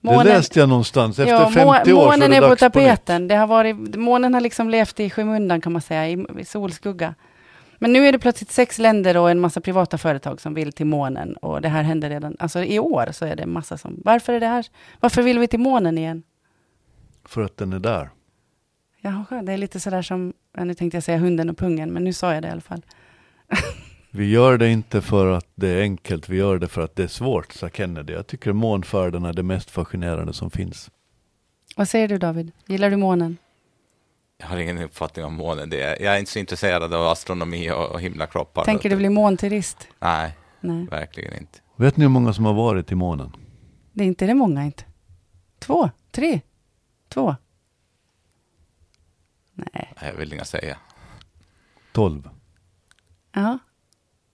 [0.00, 1.18] Månen, det läste jag någonstans.
[1.18, 3.22] Efter ja, 50 år Månen är, är på tapeten.
[3.22, 6.44] På det har varit, månen har liksom levt i skymundan kan man säga, i, i
[6.44, 7.14] solskugga.
[7.78, 10.86] Men nu är det plötsligt sex länder och en massa privata företag som vill till
[10.86, 11.36] månen.
[11.36, 14.40] Och det här händer redan, alltså i år så är det massa som, varför är
[14.40, 14.66] det här,
[15.00, 16.22] varför vill vi till månen igen?
[17.24, 18.10] För att den är där.
[19.00, 22.12] Jaha, det är lite sådär som, nu tänkte jag säga hunden och pungen, men nu
[22.12, 22.82] sa jag det i alla fall.
[24.10, 27.02] Vi gör det inte för att det är enkelt, vi gör det för att det
[27.02, 28.12] är svårt, sa Kennedy.
[28.12, 30.90] Jag tycker månfärderna är det mest fascinerande som finns.
[31.76, 32.52] Vad säger du David?
[32.66, 33.36] Gillar du månen?
[34.38, 35.70] Jag har ingen uppfattning om månen.
[35.70, 38.64] Det är, jag är inte så intresserad av astronomi och, och himlakroppar.
[38.64, 39.88] Tänker du bli månturist?
[39.98, 41.58] Nej, Nej, verkligen inte.
[41.76, 43.36] Vet ni hur många som har varit i månen?
[43.92, 44.84] det är inte det många inte.
[45.58, 46.40] Två, tre,
[47.08, 47.36] två.
[49.54, 50.76] Nej, Jag vill inga säga.
[51.92, 52.28] 12.
[53.34, 53.58] ja.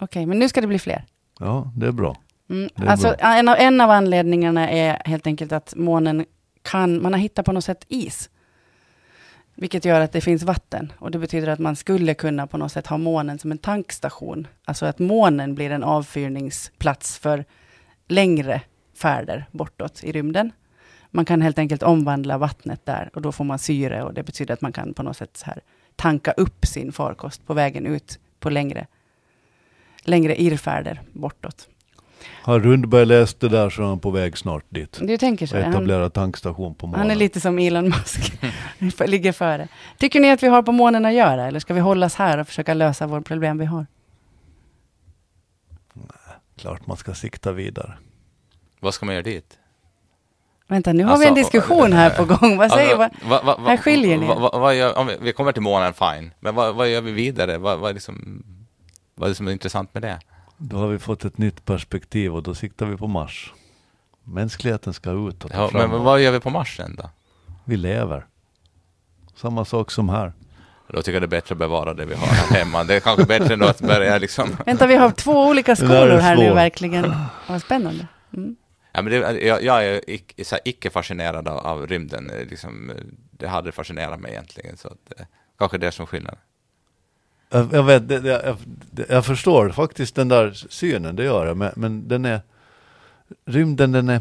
[0.00, 1.06] Okej, men nu ska det bli fler.
[1.38, 2.16] Ja, det är bra.
[2.50, 2.70] Mm.
[2.76, 3.16] Det är Alltså, bra.
[3.36, 6.24] en, av, en av anledningarna är helt enkelt att månen
[6.62, 8.30] kan, man har hittat på något sätt is.
[9.54, 10.92] Vilket gör att det finns vatten.
[10.98, 14.46] Och det betyder att man skulle kunna på något sätt ha månen som en tankstation.
[14.64, 17.44] Alltså att månen blir en avfyrningsplats för
[18.08, 18.62] längre
[18.94, 20.52] färder bortåt i rymden.
[21.10, 24.54] Man kan helt enkelt omvandla vattnet där och då får man syre och det betyder
[24.54, 25.60] att man kan på något sätt så här
[25.96, 28.86] tanka upp sin farkost på vägen ut på längre,
[30.02, 31.68] längre irrfärder bortåt.
[32.42, 34.98] Har Rundberg läst det där så är han på väg snart dit.
[35.02, 35.56] Du tänker så?
[35.56, 37.00] Och Han, etablera tankstation på månen.
[37.00, 38.32] han är lite som Elon Musk,
[39.06, 39.68] ligger före.
[39.98, 42.46] Tycker ni att vi har på månen att göra eller ska vi hållas här och
[42.46, 43.86] försöka lösa våra problem vi har?
[46.56, 47.92] Klart man ska sikta vidare.
[48.80, 49.58] Vad ska man göra dit?
[50.68, 52.56] Vänta, nu har Alltså, vi en diskussion här på gång.
[52.56, 52.96] Vad säger?
[52.96, 55.94] Alltså, vad- vad- vad- här skiljer ni vad gör, om vi, vi kommer till månen,
[55.94, 56.30] fine.
[56.40, 57.58] Men vad, gör vi vidare?
[57.58, 58.44] Vad, vad, är liksom,
[59.14, 60.18] vad är det som är intressant med det?
[60.64, 63.52] Då har vi fått ett nytt perspektiv och då siktar vi på Mars.
[64.24, 65.90] Mänskligheten ska ut och ta Ja, fram.
[65.90, 67.10] men vad gör vi på Mars sen då?
[67.64, 68.26] Vi lever.
[69.34, 70.32] Samma sak som här.
[70.88, 72.84] Då tycker jag det är bättre att bevara det vi har här hemma.
[72.84, 74.56] Det är kanske bättre än att börja liksom...
[74.66, 77.14] Vänta, vi har två olika skolor här nu verkligen.
[77.48, 78.06] Vad spännande.
[78.36, 78.56] Mm.
[78.92, 82.30] Ja, men det, jag, jag är icke, så här, icke fascinerad av, av rymden.
[82.50, 82.90] Liksom,
[83.30, 84.76] det hade fascinerat mig egentligen.
[84.76, 85.26] Så att, eh,
[85.58, 86.36] kanske det är som skillnad.
[87.52, 88.56] Jag, jag, vet, det, jag,
[89.08, 91.56] jag förstår faktiskt den där synen, det gör jag.
[91.56, 92.40] Men, men den är...
[93.46, 94.20] Rymden den är...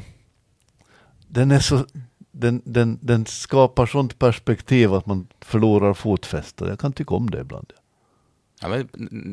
[1.28, 1.86] Den är så...
[2.32, 6.68] Den, den, den skapar sånt perspektiv att man förlorar fotfästet.
[6.68, 7.74] Jag kan tycka om det ibland.
[8.62, 8.90] Ja, men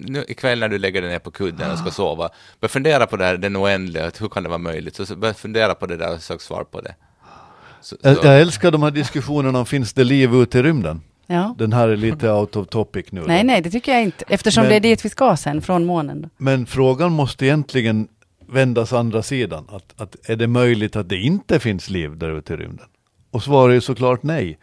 [0.07, 2.29] nu, ikväll när du lägger dig ner på kudden och ska sova,
[2.61, 4.97] börja fundera på det här, den oändliga, hur kan det vara möjligt?
[4.97, 6.95] Så, börja fundera på det där och sök svar på det.
[7.81, 11.01] Så, Jag, så, jag älskar de här diskussionerna om finns det liv ute i rymden?
[11.31, 11.55] Ja.
[11.59, 13.23] Den här är lite out of topic nu.
[13.27, 13.47] Nej, då.
[13.47, 14.25] nej, det tycker jag inte.
[14.29, 16.31] Eftersom Men- det är dit vi ska sen, från månen.
[16.37, 18.09] Men frågan måste egentligen
[18.49, 19.67] vändas andra sidan.
[19.69, 22.87] Att, att är det möjligt att det inte finns liv där ute i rymden?
[23.31, 24.59] Och svaret är såklart nej.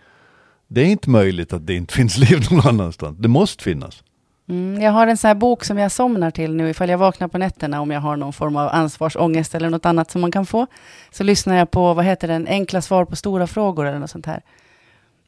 [0.68, 3.18] Det är inte möjligt att det inte finns liv någon annanstans.
[3.20, 4.04] Det måste finnas.
[4.50, 7.28] Mm, jag har en sån här bok som jag somnar till nu ifall jag vaknar
[7.28, 10.46] på nätterna om jag har någon form av ansvarsångest eller något annat som man kan
[10.46, 10.68] få.
[11.12, 14.26] Så lyssnar jag på, vad heter den, Enkla svar på stora frågor eller något sånt
[14.26, 14.42] här.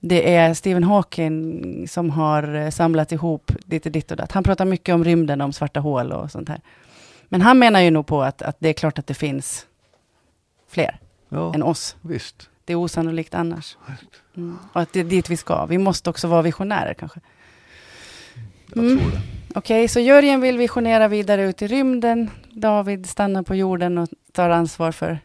[0.08, 4.32] Det är Stephen Hawking som har eh, samlat ihop lite ditt och datt.
[4.32, 6.62] Han pratar mycket om rymden, om svarta hål och sånt här.
[7.30, 9.66] Men han menar ju nog på att, att det är klart att det finns
[10.70, 11.00] fler
[11.30, 11.96] Ja, än oss.
[12.02, 12.50] visst.
[12.66, 13.78] Det är osannolikt annars.
[14.38, 14.58] Mm.
[14.74, 15.66] Och att det är dit vi ska.
[15.66, 17.20] Vi måste också vara visionärer kanske.
[18.74, 18.98] Jag Mm.
[19.00, 19.22] tror det.
[19.56, 22.30] Okej, så Jörgen vill visionera vidare ut i rymden.
[22.52, 25.20] David stannar på jorden och tar ansvar för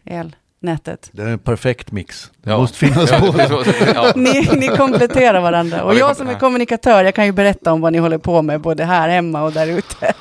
[0.62, 1.10] elnätet.
[1.12, 2.30] Det är en perfekt mix.
[2.42, 2.58] Det Ja.
[2.58, 3.48] måste finnas Ja, båda.
[3.94, 4.12] ja.
[4.16, 5.82] Ni, ni kompletterar varandra.
[5.84, 8.60] Och jag som är kommunikatör, jag kan ju berätta om vad ni håller på med,
[8.60, 10.12] både här hemma och där ute.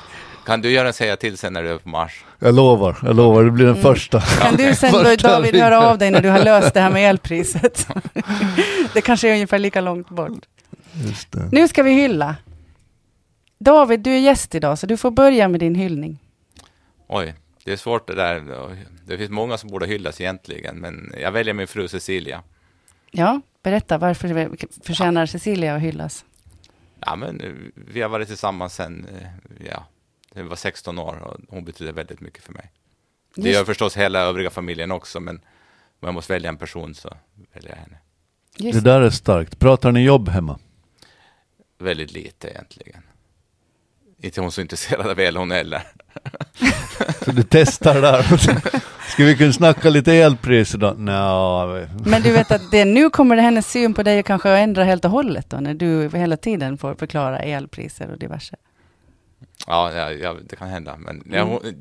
[0.46, 2.24] Kan du göra en säga till sen när du är på Mars?
[2.38, 3.44] Jag lovar, jag lovar.
[3.44, 3.82] Det blir den Mm.
[3.82, 4.20] första.
[4.20, 6.90] Kan du sen, då, Första David, höra av dig när du har löst det här
[6.90, 7.88] med elpriset?
[8.94, 10.32] Det kanske är ungefär lika långt bort.
[10.92, 11.48] Just det.
[11.52, 12.36] Nu ska vi hylla.
[13.58, 16.18] David, du är gäst idag, så du får börja med din hyllning.
[17.08, 17.34] Oj,
[17.64, 18.42] det är svårt det där.
[19.06, 22.42] Det finns många som borde hyllas egentligen, men jag väljer min fru Cecilia.
[23.10, 26.24] Ja, berätta, varför förtjänar Cecilia att hyllas?
[27.00, 29.28] Ja, men eh, vi har varit tillsammans sedan, eh,
[29.70, 29.86] ja,
[30.34, 32.72] det var 16 år och hon betyder väldigt mycket för mig.
[33.34, 35.36] Det Just- gör förstås hela övriga familjen också, men
[36.00, 37.16] om jag måste välja en person så
[37.52, 37.98] väljer jag henne.
[38.56, 39.58] Just Det där är starkt.
[39.58, 40.58] Pratar ni jobb hemma?
[41.78, 43.02] Väldigt lite egentligen.
[44.18, 45.82] Inte hon så intresserad av el hon heller.
[47.24, 48.22] Så du testar där.
[49.12, 50.94] Ska vi kunna snacka lite elpriser då?
[50.98, 54.58] Nja, Men du vet att det, nu kommer det hennes syn på dig kanske att
[54.58, 58.56] ändra helt och hållet då, när du hela tiden får förklara elpriser och diverse.
[59.66, 60.96] Ja, ja, ja det kan hända.
[60.98, 61.74] Men ja, Mm.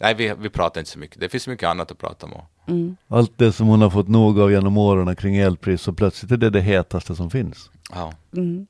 [0.00, 1.20] nej, vi, vi pratar inte så mycket.
[1.20, 2.32] Det finns mycket annat att prata om.
[2.68, 2.96] Mm.
[3.08, 6.36] allt det som hon har fått nog av genom åren kring elpris så plötsligt är
[6.36, 7.70] det det hetaste som finns.
[7.92, 8.12] Ja.
[8.36, 8.66] Mm.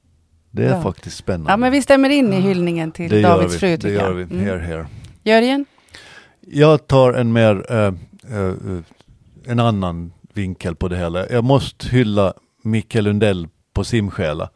[0.51, 0.83] Det är Ja.
[0.83, 1.51] faktiskt spännande.
[1.53, 3.59] Ja, men vi stämmer in i hyllningen till det Davids gör vi.
[3.59, 4.13] fru, Det tycker gör jag.
[4.15, 4.23] vi.
[4.23, 4.47] Mm.
[4.47, 4.87] Here, here.
[5.25, 5.65] Jörgen?
[6.41, 7.87] Jag tar en mer, eh,
[8.39, 8.55] eh,
[9.47, 11.29] en annan vinkel på det hela.
[11.29, 14.49] Jag måste hylla Micke Lundell på Simsjäla.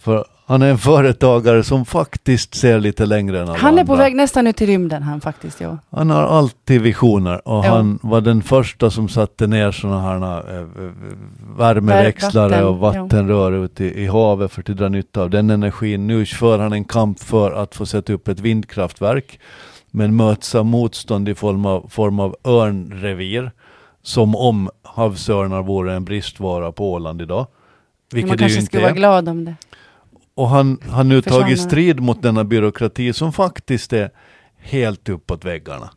[0.00, 3.92] För Han är en företagare som faktiskt ser lite längre än alla Han är på
[3.92, 4.04] andra.
[4.04, 5.78] väg nästan ut i rymden han faktiskt, ja.
[5.90, 7.68] Han har alltid visioner och Ja.
[7.70, 10.66] han var den första som satte ner sådana här äh,
[11.58, 16.06] värmeväxlare Vatten, och vattenrör ute i, i havet för att dra nytta av den energin.
[16.06, 19.40] Nu för han en kamp för att få sätta upp ett vindkraftverk
[19.94, 23.50] men möts av motstånd i form av, form av örnrevir
[24.02, 27.38] som om havsörnar vore en bristvara på Åland idag.
[27.38, 27.46] Man
[28.14, 28.86] Vilket ju kanske inte skulle är.
[28.86, 29.54] vara glad om det.
[30.34, 34.10] Och han har nu tagit strid mot denna byråkrati som faktiskt är
[34.58, 35.90] helt uppåt väggarna.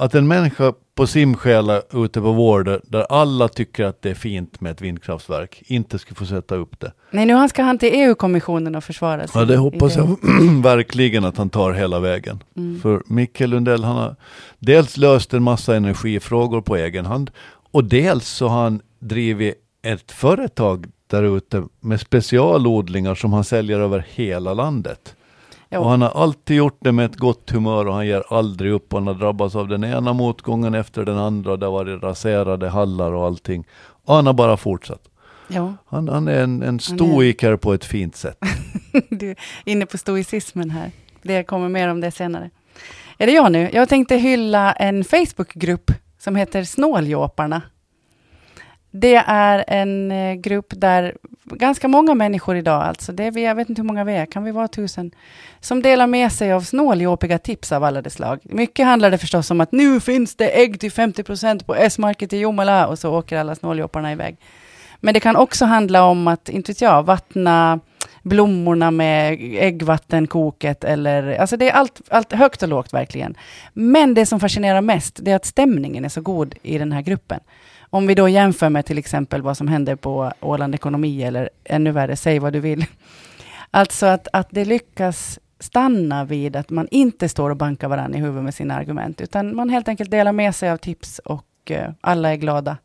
[0.00, 4.60] Att en människa på simskäla ute på Vårdö, där alla tycker att det är fint
[4.60, 6.92] med ett vindkraftverk, inte ska få sätta upp det.
[7.10, 9.40] Nej, nu ska han till EU-kommissionen och försvara sig.
[9.40, 10.18] Ja, det hoppas jag
[10.62, 12.42] verkligen att han tar hela vägen.
[12.56, 12.80] Mm.
[12.80, 14.16] För Micke Lundell, han har
[14.58, 17.30] dels löst en massa energifrågor på egen hand
[17.72, 23.80] och dels så har han drivit ett företag där ute med specialodlingar som han säljer
[23.80, 25.14] över hela landet.
[25.76, 28.92] Och han har alltid gjort det med ett gott humör och han ger aldrig upp.
[28.92, 31.56] Han har drabbats av den ena motgången efter den andra.
[31.56, 33.64] Det har varit raserade hallar och allting.
[34.04, 35.02] Och han har bara fortsatt.
[35.48, 38.38] Ja, Han, han är en, en stoiker på ett fint sätt.
[39.08, 40.90] du är inne på stoicismen här.
[41.22, 42.50] Det kommer mer om det senare.
[43.18, 43.70] Är det jag nu?
[43.72, 47.62] Jag tänkte hylla en Facebookgrupp som heter Snåljåparna.
[48.90, 53.54] Det är en eh, grupp där ganska många människor idag, alltså det är vi, jag
[53.54, 55.10] vet inte hur många vi är, kan vi vara tusen,
[55.60, 58.40] som delar med sig av snåljåpiga tips av alla de slag.
[58.42, 62.32] Mycket handlar det förstås om att nu finns det ägg till 50 procent på S-market
[62.32, 64.36] i Jomala och så åker alla snåljåparna iväg.
[65.00, 67.80] Men det kan också handla om att, inte vet jag, vattna
[68.22, 73.34] blommorna med äggvattenkoket eller, alltså det är allt, allt högt och lågt verkligen.
[73.72, 77.02] Men det som fascinerar mest, det är att stämningen är så god i den här
[77.02, 77.40] gruppen.
[77.90, 81.92] Om vi då jämför med till exempel vad som händer på Åland Ekonomi eller ännu
[81.92, 82.86] värre, säg vad du vill.
[83.70, 88.22] Alltså att, att det lyckas stanna vid att man inte står och bankar varandra i
[88.22, 91.90] huvudet med sina argument, utan man helt enkelt delar med sig av tips och eh,
[92.00, 92.76] alla är glada.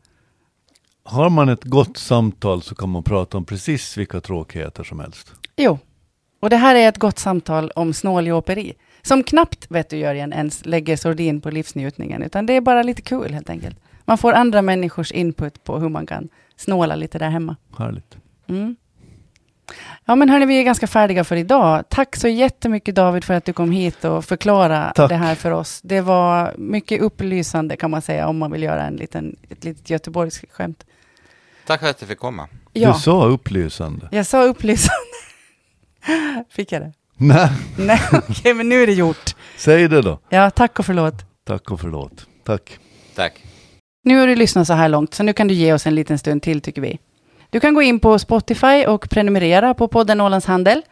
[1.04, 5.32] Har man ett gott samtal så kan man prata om precis vilka tråkigheter som helst.
[5.56, 5.78] Jo,
[6.40, 10.66] och det här är ett gott samtal om snåljåperi, som knappt, vet du Jörgen, ens
[10.66, 13.78] lägger sordin på livsnjutningen, utan det är bara lite kul helt enkelt.
[14.04, 17.56] Man får andra människors input på hur man kan snåla lite där hemma.
[17.78, 18.16] Härligt.
[18.48, 18.76] Mm.
[20.04, 21.84] Ja, men hörni, vi är ganska färdiga för idag.
[21.88, 25.08] Tack så jättemycket David för att du kom hit och förklara Tack.
[25.08, 25.80] det här för oss.
[25.82, 29.90] Det var mycket upplysande kan man säga, om man vill göra en liten, ett litet
[29.90, 30.84] Göteborgs skämt.
[31.66, 32.48] Tack för att jag fick komma.
[32.72, 34.08] Ja, Du sa upplysande.
[34.12, 34.94] jag sa upplysande.
[36.50, 36.92] Fick jag det?
[37.16, 39.34] Nej, Nej, okej, men nu är det gjort.
[39.56, 40.18] säg det då.
[40.28, 41.14] Ja, tack och förlåt.
[41.44, 42.26] Tack och förlåt.
[42.44, 42.78] Tack.
[43.14, 43.32] Tack.
[44.06, 46.18] Nu har du lyssnat så här långt, så nu kan du ge oss en liten
[46.18, 46.98] stund till, tycker vi.
[47.50, 50.82] Du kan gå in på Spotify och prenumerera på podden Ålands Handel.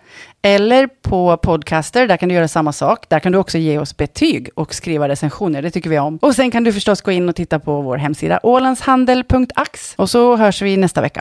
[0.42, 3.08] Eller på Podcaster, där kan du göra samma sak.
[3.08, 6.16] Där kan du också ge oss betyg och skriva recensioner, det tycker vi om.
[6.22, 9.94] Och sen kan du förstås gå in och titta på vår hemsida ålandshandel.ax.
[9.96, 11.20] Och så hörs vi nästa vecka.